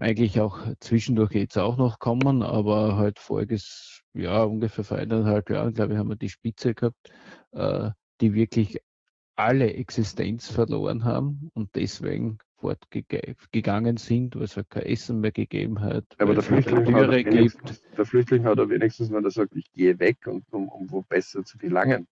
eigentlich 0.00 0.40
auch 0.40 0.60
zwischendurch 0.80 1.32
jetzt 1.32 1.58
auch 1.58 1.76
noch 1.76 1.98
kommen, 1.98 2.42
aber 2.42 2.96
halt 2.96 3.18
voriges 3.18 4.02
Jahr, 4.14 4.48
ungefähr 4.48 4.84
vor 4.84 4.98
eineinhalb 4.98 5.50
Jahren, 5.50 5.74
glaube 5.74 5.94
ich, 5.94 5.98
haben 5.98 6.08
wir 6.08 6.16
die 6.16 6.28
Spitze 6.28 6.74
gehabt, 6.74 7.10
äh, 7.52 7.90
die 8.20 8.34
wirklich 8.34 8.80
alle 9.34 9.72
Existenz 9.74 10.48
verloren 10.48 11.04
haben 11.04 11.50
und 11.54 11.74
deswegen 11.74 12.38
fortgegangen 12.58 13.96
sind, 13.96 14.36
weil 14.36 14.44
es 14.44 14.56
halt 14.56 14.70
kein 14.70 14.84
Essen 14.84 15.20
mehr 15.20 15.32
gegeben 15.32 15.80
hat. 15.80 16.04
Aber 16.18 16.34
der 16.34 16.42
Flüchtling, 16.42 16.94
hat 16.94 17.10
der 17.96 18.04
Flüchtling 18.04 18.44
hat 18.44 18.58
er 18.58 18.68
wenigstens, 18.68 19.10
wenn 19.12 19.24
er 19.24 19.30
sagt, 19.30 19.54
ich 19.54 19.70
gehe 19.72 19.98
weg, 19.98 20.26
und, 20.26 20.44
um, 20.52 20.68
um 20.68 20.90
wo 20.90 21.02
besser 21.02 21.44
zu 21.44 21.58
gelangen. 21.58 22.06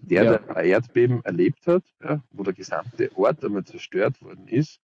Der, 0.00 0.22
ja. 0.22 0.38
der 0.38 0.56
ein 0.56 0.66
Erdbeben 0.66 1.24
erlebt 1.24 1.66
hat, 1.66 1.82
ja, 2.02 2.22
wo 2.30 2.44
der 2.44 2.52
gesamte 2.52 3.10
Ort 3.16 3.44
einmal 3.44 3.64
zerstört 3.64 4.22
worden 4.22 4.46
ist 4.46 4.80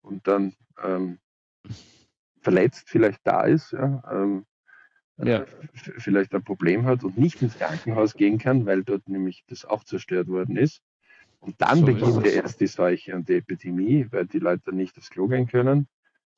und 0.00 0.26
dann 0.26 0.54
ähm, 0.82 1.18
verletzt 2.40 2.88
vielleicht 2.88 3.20
da 3.24 3.42
ist, 3.42 3.72
ja, 3.72 4.02
ähm, 4.10 4.46
ja. 5.18 5.44
vielleicht 5.74 6.34
ein 6.34 6.42
Problem 6.42 6.86
hat 6.86 7.04
und 7.04 7.18
nicht 7.18 7.42
ins 7.42 7.58
Krankenhaus 7.58 8.14
gehen 8.14 8.38
kann, 8.38 8.64
weil 8.64 8.82
dort 8.82 9.08
nämlich 9.08 9.44
das 9.46 9.66
auch 9.66 9.84
zerstört 9.84 10.28
worden 10.28 10.56
ist 10.56 10.80
und 11.40 11.60
dann 11.60 11.78
so 11.78 11.86
beginnt 11.86 12.26
ja 12.26 12.32
erst 12.32 12.60
die 12.60 12.66
Seuche 12.66 13.14
und 13.14 13.28
die 13.28 13.36
Epidemie, 13.36 14.06
weil 14.10 14.26
die 14.26 14.38
Leute 14.38 14.74
nicht 14.74 14.96
aufs 14.98 15.10
Klo 15.10 15.28
gehen 15.28 15.46
können 15.46 15.88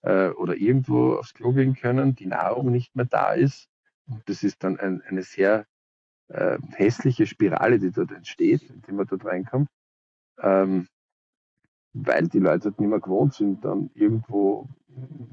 äh, 0.02 0.28
oder 0.28 0.56
irgendwo 0.56 1.14
aufs 1.14 1.34
Klo 1.34 1.52
gehen 1.52 1.74
können, 1.74 2.14
die 2.14 2.26
Nahrung 2.26 2.70
nicht 2.70 2.94
mehr 2.94 3.06
da 3.06 3.32
ist. 3.32 3.68
Und 4.06 4.28
das 4.28 4.42
ist 4.42 4.62
dann 4.64 4.78
ein, 4.78 5.02
eine 5.02 5.22
sehr 5.22 5.66
äh, 6.28 6.58
hässliche 6.74 7.26
Spirale, 7.26 7.78
die 7.78 7.90
dort 7.90 8.12
entsteht, 8.12 8.62
indem 8.62 8.96
man 8.96 9.06
dort 9.06 9.24
reinkommt, 9.24 9.68
ähm, 10.40 10.88
weil 11.92 12.28
die 12.28 12.38
Leute 12.38 12.68
nicht 12.68 12.80
mehr 12.80 13.00
gewohnt 13.00 13.34
sind, 13.34 13.64
dann 13.64 13.90
irgendwo 13.94 14.68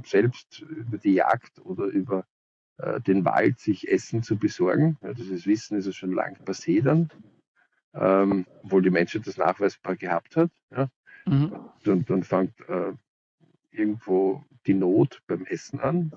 selbst 0.03 0.61
über 0.61 0.97
die 0.97 1.13
Jagd 1.13 1.59
oder 1.59 1.85
über 1.85 2.25
äh, 2.77 3.01
den 3.01 3.25
Wald 3.25 3.59
sich 3.59 3.89
Essen 3.89 4.23
zu 4.23 4.37
besorgen. 4.37 4.97
Ja, 5.01 5.13
dieses 5.13 5.45
Wissen 5.45 5.77
ist 5.77 5.85
ja 5.85 5.91
schon 5.91 6.13
lang 6.13 6.37
passé 6.45 6.81
dann, 6.81 7.09
ähm, 7.95 8.45
obwohl 8.63 8.81
die 8.81 8.89
Menschheit 8.89 9.25
das 9.25 9.37
nachweisbar 9.37 9.95
gehabt 9.95 10.35
hat. 10.35 10.51
Ja. 10.71 10.89
Mhm. 11.25 11.53
Und 11.85 12.09
dann 12.09 12.23
fängt 12.23 12.59
äh, 12.69 12.93
irgendwo 13.71 14.43
die 14.65 14.73
Not 14.73 15.21
beim 15.27 15.45
Essen 15.45 15.79
an. 15.79 16.11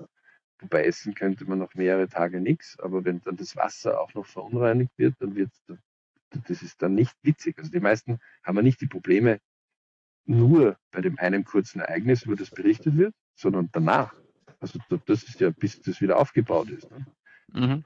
Wobei 0.59 0.85
essen 0.85 1.15
könnte 1.15 1.45
man 1.45 1.59
noch 1.59 1.73
mehrere 1.75 2.09
Tage 2.09 2.41
nichts, 2.41 2.77
aber 2.79 3.05
wenn 3.05 3.21
dann 3.21 3.37
das 3.37 3.55
Wasser 3.55 4.01
auch 4.01 4.13
noch 4.13 4.25
verunreinigt 4.25 4.91
wird, 4.97 5.15
dann 5.19 5.35
wird 5.35 5.51
das 6.47 6.61
ist 6.61 6.81
dann 6.81 6.95
nicht 6.95 7.15
witzig. 7.23 7.57
Also 7.57 7.71
die 7.71 7.79
meisten 7.79 8.19
haben 8.43 8.57
ja 8.57 8.61
nicht 8.61 8.81
die 8.81 8.87
Probleme 8.87 9.39
nur 10.25 10.77
bei 10.91 11.01
dem 11.01 11.17
einen 11.17 11.43
kurzen 11.43 11.79
Ereignis, 11.79 12.23
über 12.23 12.35
das 12.35 12.51
berichtet 12.51 12.97
wird, 12.97 13.15
sondern 13.35 13.69
danach. 13.71 14.13
Also 14.59 14.79
das 15.05 15.23
ist 15.23 15.39
ja, 15.39 15.49
bis 15.49 15.81
das 15.81 16.01
wieder 16.01 16.17
aufgebaut 16.17 16.69
ist. 16.69 16.89
Ne? 16.91 17.05
Mhm. 17.53 17.83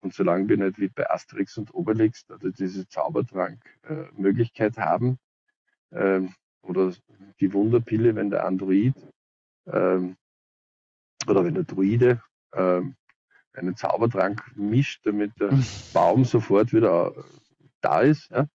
Und 0.00 0.14
solange 0.14 0.48
wir 0.48 0.56
nicht 0.56 0.78
wie 0.78 0.88
bei 0.88 1.08
Asterix 1.10 1.56
und 1.58 1.74
Obelix 1.74 2.24
also 2.28 2.50
diese 2.50 2.88
Zaubertrank-Möglichkeit 2.88 4.78
äh, 4.78 4.80
haben, 4.80 5.18
ähm, 5.92 6.34
oder 6.62 6.92
die 7.40 7.52
Wunderpille, 7.52 8.14
wenn 8.14 8.30
der 8.30 8.44
Android 8.44 8.94
ähm, 9.66 10.16
oder 11.26 11.44
wenn 11.44 11.54
der 11.54 11.64
Druide 11.64 12.22
ähm, 12.52 12.96
einen 13.52 13.76
Zaubertrank 13.76 14.42
mischt, 14.56 15.06
damit 15.06 15.32
der 15.40 15.50
Baum 15.92 16.24
sofort 16.24 16.72
wieder 16.72 17.14
äh, 17.16 17.22
da 17.80 18.00
ist, 18.00 18.30
ja? 18.30 18.46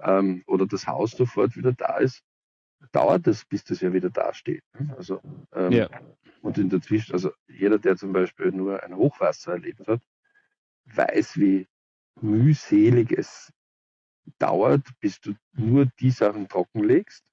ähm, 0.00 0.42
oder 0.46 0.66
das 0.66 0.86
Haus 0.86 1.12
sofort 1.12 1.56
wieder 1.56 1.72
da 1.72 1.98
ist, 1.98 2.22
dauert 2.92 3.26
es, 3.26 3.44
bis 3.44 3.64
das 3.64 3.80
ja 3.80 3.92
wieder 3.92 4.10
dasteht. 4.10 4.62
Ne? 4.78 4.94
Also, 4.96 5.20
ähm, 5.52 5.72
ja. 5.72 5.88
Und 6.42 6.56
in 6.56 6.70
der 6.70 6.80
Zwischen, 6.80 7.12
also 7.12 7.32
jeder, 7.48 7.78
der 7.78 7.96
zum 7.96 8.12
Beispiel 8.12 8.50
nur 8.50 8.82
ein 8.82 8.96
Hochwasser 8.96 9.52
erlebt 9.52 9.86
hat, 9.86 10.00
weiß, 10.96 11.38
wie 11.38 11.68
mühselig 12.20 13.12
es 13.12 13.52
dauert, 14.38 14.86
bis 15.00 15.20
du 15.20 15.34
nur 15.52 15.86
die 15.86 16.10
Sachen 16.10 16.48
trocken 16.48 16.84
legst. 16.84 17.24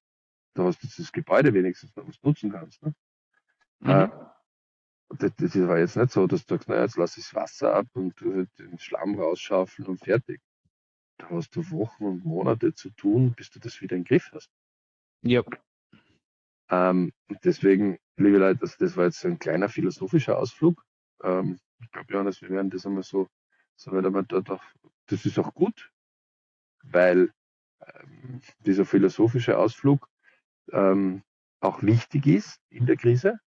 Da 0.53 0.63
hast 0.63 0.81
du 0.81 0.87
das 0.87 1.11
Gebäude 1.11 1.53
wenigstens 1.53 1.95
noch 1.95 2.07
was 2.07 2.21
nutzen 2.23 2.51
kannst. 2.51 2.81
Ne? 2.83 2.93
Mhm. 3.79 3.89
Äh, 3.89 4.09
das, 5.09 5.31
das, 5.37 5.55
war 5.55 5.79
jetzt 5.79 5.95
nicht 5.95 6.11
so, 6.11 6.27
dass 6.27 6.45
du 6.45 6.55
sagst, 6.55 6.67
naja, 6.67 6.83
jetzt 6.83 6.97
lass 6.97 7.17
ich 7.17 7.23
das 7.23 7.35
Wasser 7.35 7.75
ab 7.75 7.87
und 7.93 8.19
den 8.21 8.77
Schlamm 8.77 9.19
rausschaufeln 9.19 9.87
und 9.87 9.99
fertig. 9.99 10.41
Da 11.17 11.29
hast 11.29 11.55
du 11.55 11.69
Wochen 11.71 12.05
und 12.05 12.25
Monate 12.25 12.73
zu 12.73 12.89
tun, 12.91 13.33
bis 13.33 13.49
du 13.49 13.59
das 13.59 13.81
wieder 13.81 13.95
in 13.95 14.03
den 14.03 14.07
Griff 14.07 14.29
hast. 14.33 14.49
Ja. 15.21 15.43
Ähm, 16.69 17.13
deswegen, 17.43 17.97
liebe 18.17 18.37
Leute, 18.37 18.59
das, 18.59 18.77
das 18.77 18.97
war 18.97 19.05
jetzt 19.05 19.25
ein 19.25 19.39
kleiner 19.39 19.69
philosophischer 19.69 20.37
Ausflug. 20.37 20.83
Ähm, 21.23 21.59
ich 21.79 21.91
glaube, 21.91 22.13
Johannes, 22.13 22.41
wir 22.41 22.49
werden 22.49 22.69
das 22.69 22.85
einmal 22.85 23.03
so, 23.03 23.27
so 23.77 23.91
weit 23.91 24.05
einmal 24.05 24.25
dort 24.25 24.49
auch, 24.49 24.63
das 25.05 25.25
ist 25.25 25.39
auch 25.39 25.53
gut, 25.53 25.91
weil 26.83 27.31
ähm, 27.81 28.41
dieser 28.59 28.85
philosophische 28.85 29.57
Ausflug 29.57 30.09
ähm, 30.71 31.23
auch 31.59 31.81
wichtig 31.83 32.27
ist 32.27 32.59
in 32.69 32.85
der 32.85 32.97
Krise. 32.97 33.39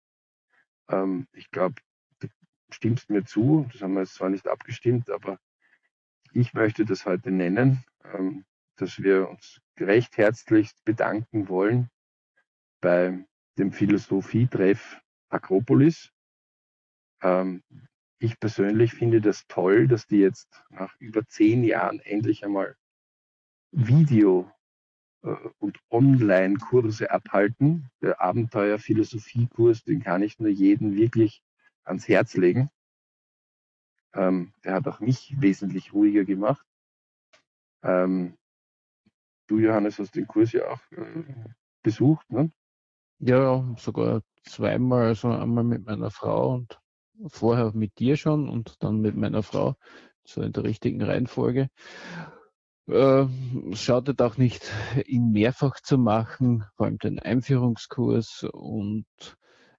Ähm, 0.87 1.27
ich 1.33 1.49
glaube, 1.51 1.81
du 2.19 2.27
stimmst 2.69 3.09
mir 3.09 3.25
zu, 3.25 3.67
das 3.71 3.81
haben 3.81 3.93
wir 3.93 4.01
jetzt 4.01 4.15
zwar 4.15 4.29
nicht 4.29 4.47
abgestimmt, 4.47 5.09
aber 5.09 5.39
ich 6.31 6.53
möchte 6.53 6.85
das 6.85 7.05
heute 7.05 7.31
nennen, 7.31 7.83
ähm, 8.03 8.45
dass 8.75 8.99
wir 8.99 9.29
uns 9.29 9.59
recht 9.79 10.17
herzlich 10.17 10.71
bedanken 10.85 11.49
wollen 11.49 11.89
bei 12.81 13.25
dem 13.57 13.71
Philosophietreff 13.71 15.01
Akropolis. 15.29 16.11
Ähm, 17.21 17.63
ich 18.19 18.39
persönlich 18.39 18.93
finde 18.93 19.21
das 19.21 19.47
toll, 19.47 19.87
dass 19.87 20.05
die 20.05 20.19
jetzt 20.19 20.63
nach 20.69 20.93
über 20.99 21.25
zehn 21.25 21.63
Jahren 21.63 21.99
endlich 22.01 22.45
einmal 22.45 22.75
Video 23.71 24.51
äh, 25.23 25.35
und 25.59 25.79
Online-Kurse 25.89 27.11
abhalten. 27.11 27.89
Der 28.01 28.21
Abenteuer-Philosophie-Kurs, 28.21 29.83
den 29.83 30.03
kann 30.03 30.21
ich 30.21 30.37
nur 30.39 30.49
jedem 30.49 30.95
wirklich 30.95 31.41
ans 31.83 32.07
Herz 32.07 32.35
legen. 32.35 32.69
Ähm, 34.13 34.53
der 34.63 34.73
hat 34.73 34.87
auch 34.87 34.99
mich 34.99 35.39
wesentlich 35.39 35.93
ruhiger 35.93 36.25
gemacht. 36.25 36.65
Ähm, 37.83 38.37
du, 39.47 39.59
Johannes, 39.59 39.99
hast 39.99 40.15
den 40.15 40.27
Kurs 40.27 40.51
ja 40.51 40.67
auch 40.69 40.81
äh, 40.91 41.23
besucht, 41.83 42.29
ne? 42.31 42.51
Ja, 43.19 43.75
sogar 43.77 44.23
zweimal, 44.43 45.07
also 45.07 45.29
einmal 45.29 45.63
mit 45.63 45.85
meiner 45.85 46.09
Frau 46.09 46.55
und 46.55 46.78
vorher 47.27 47.71
mit 47.73 47.99
dir 47.99 48.17
schon 48.17 48.49
und 48.49 48.75
dann 48.79 49.01
mit 49.01 49.15
meiner 49.15 49.43
Frau, 49.43 49.75
so 50.23 50.41
in 50.41 50.51
der 50.53 50.63
richtigen 50.63 51.01
Reihenfolge. 51.01 51.69
Äh, 52.87 53.27
schadet 53.73 54.21
auch 54.21 54.37
nicht, 54.37 54.71
ihn 55.05 55.31
mehrfach 55.31 55.79
zu 55.81 55.97
machen, 55.97 56.63
vor 56.75 56.87
allem 56.87 56.97
den 56.97 57.19
Einführungskurs 57.19 58.47
und 58.51 59.05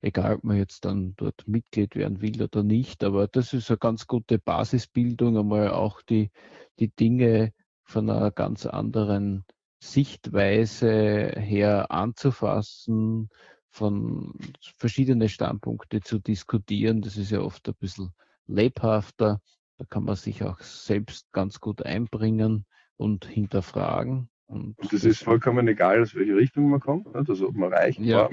egal 0.01 0.37
ob 0.37 0.45
man 0.45 0.57
jetzt 0.57 0.85
dann 0.85 1.15
dort 1.17 1.47
Mitglied 1.47 1.97
werden 1.97 2.21
will 2.21 2.43
oder 2.43 2.63
nicht, 2.63 3.05
aber 3.05 3.27
das 3.27 3.53
ist 3.53 3.71
eine 3.71 3.79
ganz 3.79 4.07
gute 4.07 4.39
Basisbildung, 4.39 5.37
einmal 5.37 5.71
auch 5.71 6.03
die, 6.03 6.31
die 6.79 6.89
Dinge 6.89 7.53
von 7.85 8.09
einer 8.09 8.31
ganz 8.31 8.65
anderen 8.67 9.45
Sichtweise 9.83 11.33
her 11.37 11.91
anzufassen, 11.91 13.29
von 13.71 14.35
verschiedene 14.77 15.29
Standpunkte 15.29 16.01
zu 16.01 16.19
diskutieren. 16.19 17.03
Das 17.03 17.17
ist 17.17 17.31
ja 17.31 17.41
oft 17.41 17.69
ein 17.69 17.75
bisschen 17.79 18.11
lebhafter. 18.47 19.41
Da 19.79 19.85
kann 19.89 20.05
man 20.05 20.17
sich 20.17 20.43
auch 20.43 20.61
selbst 20.61 21.33
ganz 21.33 21.61
gut 21.61 21.83
einbringen 21.83 22.67
und 22.97 23.25
hinterfragen. 23.25 24.29
Und, 24.47 24.79
und 24.79 24.93
das, 24.93 25.05
ist 25.05 25.23
vollkommen 25.23 25.69
egal, 25.69 26.03
aus 26.03 26.15
welche 26.15 26.37
Richtung 26.37 26.71
man 26.71 26.81
kommt. 26.81 27.15
Also 27.15 27.49
ob 27.49 27.55
man 27.55 27.73
reich, 27.73 27.99
ja. 27.99 28.29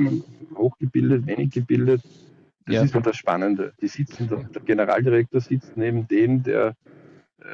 hochgebildet, 0.55 1.27
wenig 1.27 1.51
gebildet. 1.51 2.01
Das 2.65 2.75
ja. 2.75 2.83
ist 2.83 2.95
ja 2.95 2.99
das 2.99 3.15
Spannende. 3.15 3.73
Die 3.79 3.87
sitzen, 3.87 4.27
der, 4.27 4.43
der, 4.43 4.61
Generaldirektor 4.63 5.39
sitzt 5.39 5.77
neben 5.77 6.07
dem, 6.07 6.43
der 6.43 6.75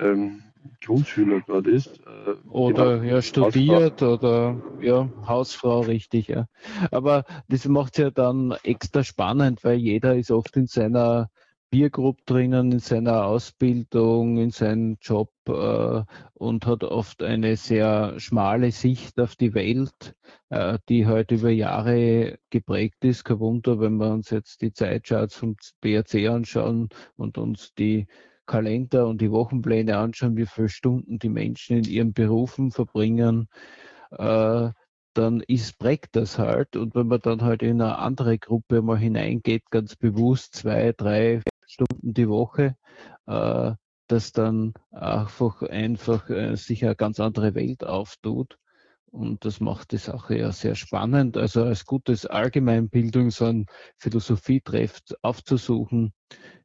ähm, 0.02 0.42
Grundschüler 0.84 1.42
dort 1.48 1.68
ist. 1.68 2.00
Äh, 2.00 2.50
oder 2.50 3.00
genau, 3.00 3.14
ja, 3.14 3.22
studiert 3.22 4.02
Hausfrau. 4.02 4.14
oder 4.14 4.62
ja, 4.82 5.10
Hausfrau, 5.28 5.82
richtig, 5.82 6.28
ja. 6.28 6.48
Aber 6.92 7.26
das 7.48 7.68
macht 7.68 7.94
es 7.94 8.04
ja 8.04 8.12
dann 8.12 8.54
extra 8.64 9.04
spannend, 9.04 9.64
weil 9.64 9.78
jeder 9.78 10.16
ist 10.16 10.32
oft 10.32 10.56
in 10.58 10.68
seiner 10.68 11.30
Biergruppe 11.74 12.22
drinnen 12.28 12.72
in 12.72 12.78
seiner 12.78 13.26
Ausbildung, 13.26 14.38
in 14.38 14.52
seinem 14.52 14.98
Job 15.02 15.32
äh, 15.48 16.04
und 16.36 16.68
hat 16.68 16.84
oft 16.84 17.24
eine 17.24 17.56
sehr 17.56 18.20
schmale 18.20 18.72
Sicht 18.72 19.20
auf 19.20 19.36
die 19.36 19.56
Welt, 19.56 20.14
äh, 20.50 20.78
die 20.88 21.08
halt 21.08 21.32
über 21.32 21.50
Jahre 21.50 22.38
geprägt 22.52 23.04
ist. 23.04 23.24
Kein 23.24 23.40
Wunder, 23.40 23.80
wenn 23.80 23.96
wir 23.96 24.12
uns 24.14 24.30
jetzt 24.30 24.62
die 24.62 24.72
Zeitcharts 24.72 25.34
vom 25.34 25.56
BRC 25.82 26.30
anschauen 26.30 26.90
und 27.16 27.40
uns 27.40 27.74
die 27.74 28.06
Kalender 28.46 29.08
und 29.08 29.22
die 29.22 29.32
Wochenpläne 29.32 29.98
anschauen, 29.98 30.38
wie 30.38 30.46
viele 30.46 30.70
Stunden 30.70 31.20
die 31.20 31.30
Menschen 31.30 31.78
in 31.78 31.86
ihren 31.86 32.14
Berufen 32.14 32.72
verbringen. 32.72 33.48
Äh, 34.12 34.70
dann 35.14 35.42
ist, 35.48 35.78
prägt 35.80 36.16
das 36.16 36.38
halt. 36.40 36.76
Und 36.76 36.96
wenn 36.96 37.08
man 37.08 37.22
dann 37.22 37.42
halt 37.42 37.62
in 37.64 37.82
eine 37.82 37.98
andere 38.00 38.38
Gruppe 38.40 38.82
mal 38.82 38.98
hineingeht, 38.98 39.70
ganz 39.70 39.96
bewusst 39.96 40.56
zwei, 40.56 40.94
drei, 40.94 41.42
Stunden 41.66 42.14
die 42.14 42.30
Woche, 42.30 42.76
äh, 43.28 43.72
dass 44.08 44.32
dann 44.32 44.74
einfach 44.92 45.62
einfach 45.64 46.30
äh, 46.30 46.56
sich 46.56 46.84
eine 46.86 46.96
ganz 46.96 47.20
andere 47.20 47.56
Welt 47.56 47.84
auftut. 47.84 48.58
Und 49.14 49.46
das 49.46 49.60
macht 49.60 49.92
die 49.92 49.98
Sache 49.98 50.40
ja 50.40 50.52
sehr 50.52 50.74
spannend. 50.74 51.38
Also 51.38 51.64
als 51.64 51.86
gutes 51.86 52.26
Allgemeinbildung 52.26 53.30
so 53.30 53.46
ein 53.46 53.68
Philosophietreff 53.98 55.02
aufzusuchen. 55.22 56.14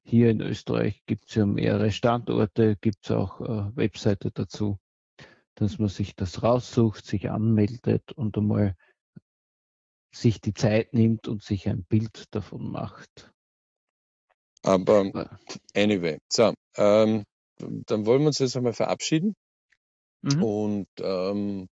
Hier 0.02 0.30
in 0.30 0.40
Österreich 0.40 1.02
gibt 1.04 1.28
es 1.28 1.34
ja 1.34 1.44
mehrere 1.44 1.90
Standorte, 1.90 2.76
gibt 2.80 3.04
es 3.04 3.11
auch 3.11 3.42
äh, 3.42 3.76
Webseite 3.76 4.30
dazu, 4.30 4.78
dass 5.56 5.78
man 5.78 5.90
sich 5.90 6.16
das 6.16 6.42
raussucht, 6.42 7.04
sich 7.04 7.28
anmeldet 7.28 8.12
und 8.12 8.38
einmal 8.38 8.74
sich 10.11 10.40
die 10.40 10.54
Zeit 10.54 10.94
nimmt 10.94 11.28
und 11.28 11.42
sich 11.42 11.68
ein 11.68 11.84
Bild 11.84 12.34
davon 12.34 12.72
macht. 12.72 13.30
Aber 14.62 15.38
anyway, 15.74 16.16
so, 16.32 16.54
ähm, 16.76 17.24
dann 17.58 18.06
wollen 18.06 18.22
wir 18.22 18.28
uns 18.28 18.38
jetzt 18.38 18.56
einmal 18.56 18.72
verabschieden 18.72 19.37
mhm. 20.22 20.42
und 20.42 20.88
ähm, 21.02 21.68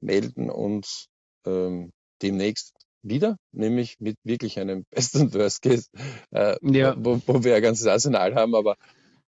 melden 0.00 0.50
uns 0.50 1.08
ähm, 1.46 1.90
demnächst 2.22 2.74
wieder, 3.02 3.36
nämlich 3.52 3.96
mit 4.00 4.16
wirklich 4.24 4.58
einem 4.58 4.84
besten 4.90 5.32
Worst 5.34 5.62
Case, 5.62 5.88
äh, 6.30 6.56
ja. 6.62 6.94
wo, 6.98 7.20
wo, 7.26 7.44
wir 7.44 7.54
ein 7.54 7.62
ganzes 7.62 7.86
Arsenal 7.86 8.34
haben, 8.34 8.54
aber 8.54 8.76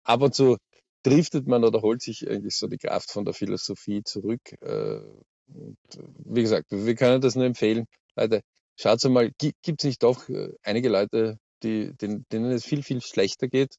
ab 0.03 0.21
und 0.21 0.33
zu 0.33 0.57
driftet 1.03 1.47
man 1.47 1.63
oder 1.63 1.81
holt 1.81 2.01
sich 2.01 2.27
eigentlich 2.29 2.55
so 2.55 2.67
die 2.67 2.77
Kraft 2.77 3.11
von 3.11 3.25
der 3.25 3.33
Philosophie 3.33 4.03
zurück. 4.03 4.41
Äh, 4.61 4.99
und 5.47 5.77
wie 6.25 6.41
gesagt, 6.41 6.65
wir 6.69 6.95
können 6.95 7.21
das 7.21 7.35
nur 7.35 7.45
empfehlen. 7.45 7.85
Leute, 8.15 8.41
schaut 8.75 9.03
mal, 9.05 9.31
gibt 9.37 9.79
es 9.79 9.83
nicht 9.85 10.03
doch 10.03 10.27
äh, 10.29 10.49
einige 10.63 10.89
Leute, 10.89 11.37
die, 11.63 11.93
denen, 11.95 12.25
denen 12.31 12.51
es 12.51 12.65
viel, 12.65 12.83
viel 12.83 13.01
schlechter 13.01 13.47
geht? 13.47 13.75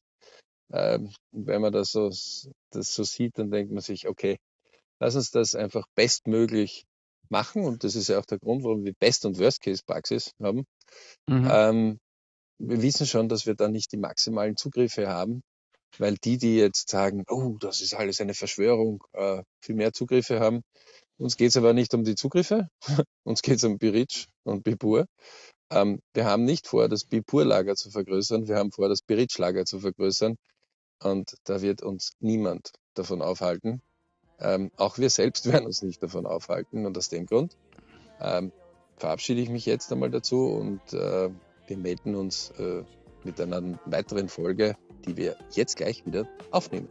Ähm, 0.71 1.11
wenn 1.31 1.61
man 1.61 1.71
das 1.71 1.91
so, 1.91 2.09
das 2.71 2.93
so 2.93 3.03
sieht, 3.03 3.37
dann 3.37 3.51
denkt 3.51 3.71
man 3.71 3.81
sich, 3.81 4.07
okay, 4.07 4.37
lass 4.99 5.15
uns 5.15 5.31
das 5.31 5.55
einfach 5.55 5.85
bestmöglich 5.95 6.85
machen. 7.29 7.63
Und 7.65 7.83
das 7.83 7.95
ist 7.95 8.09
ja 8.09 8.19
auch 8.19 8.25
der 8.25 8.39
Grund, 8.39 8.63
warum 8.63 8.83
wir 8.83 8.93
Best- 8.93 9.25
und 9.25 9.39
Worst-Case-Praxis 9.39 10.33
haben. 10.41 10.65
Mhm. 11.27 11.49
Ähm, 11.51 11.99
wir 12.59 12.81
wissen 12.81 13.07
schon, 13.07 13.29
dass 13.29 13.45
wir 13.45 13.55
da 13.55 13.67
nicht 13.67 13.91
die 13.91 13.97
maximalen 13.97 14.57
Zugriffe 14.57 15.07
haben, 15.07 15.41
weil 15.97 16.15
die, 16.15 16.37
die 16.37 16.57
jetzt 16.57 16.89
sagen, 16.89 17.23
oh, 17.29 17.57
das 17.59 17.81
ist 17.81 17.93
alles 17.93 18.19
eine 18.19 18.33
Verschwörung, 18.33 19.03
äh, 19.13 19.43
viel 19.61 19.75
mehr 19.75 19.93
Zugriffe 19.93 20.39
haben. 20.39 20.61
Uns 21.17 21.37
geht 21.37 21.49
es 21.49 21.57
aber 21.57 21.73
nicht 21.73 21.93
um 21.93 22.03
die 22.03 22.15
Zugriffe, 22.15 22.69
uns 23.23 23.41
geht 23.41 23.57
es 23.57 23.63
um 23.63 23.77
Biritsch 23.77 24.27
und 24.43 24.63
Bipur. 24.63 25.05
Ähm, 25.71 26.01
wir 26.13 26.25
haben 26.25 26.45
nicht 26.45 26.67
vor, 26.67 26.89
das 26.89 27.05
Bipur-Lager 27.05 27.75
zu 27.75 27.91
vergrößern, 27.91 28.47
wir 28.47 28.57
haben 28.57 28.71
vor, 28.71 28.89
das 28.89 29.01
Biritsch-Lager 29.01 29.65
zu 29.65 29.79
vergrößern. 29.79 30.35
Und 31.01 31.35
da 31.45 31.61
wird 31.61 31.81
uns 31.81 32.11
niemand 32.19 32.73
davon 32.93 33.21
aufhalten. 33.21 33.81
Ähm, 34.41 34.71
auch 34.77 34.97
wir 34.97 35.09
selbst 35.09 35.45
werden 35.51 35.65
uns 35.65 35.81
nicht 35.81 36.01
davon 36.01 36.25
aufhalten. 36.25 36.85
Und 36.85 36.97
aus 36.97 37.09
dem 37.09 37.25
Grund 37.25 37.57
ähm, 38.19 38.51
verabschiede 38.97 39.41
ich 39.41 39.49
mich 39.49 39.65
jetzt 39.65 39.91
einmal 39.91 40.11
dazu 40.11 40.47
und 40.47 40.81
äh, 40.93 41.29
wir 41.67 41.77
melden 41.77 42.15
uns 42.15 42.51
äh, 42.57 42.83
mit 43.23 43.39
einer 43.39 43.79
weiteren 43.85 44.29
Folge, 44.29 44.75
die 45.05 45.17
wir 45.17 45.35
jetzt 45.51 45.77
gleich 45.77 46.05
wieder 46.05 46.27
aufnehmen. 46.51 46.89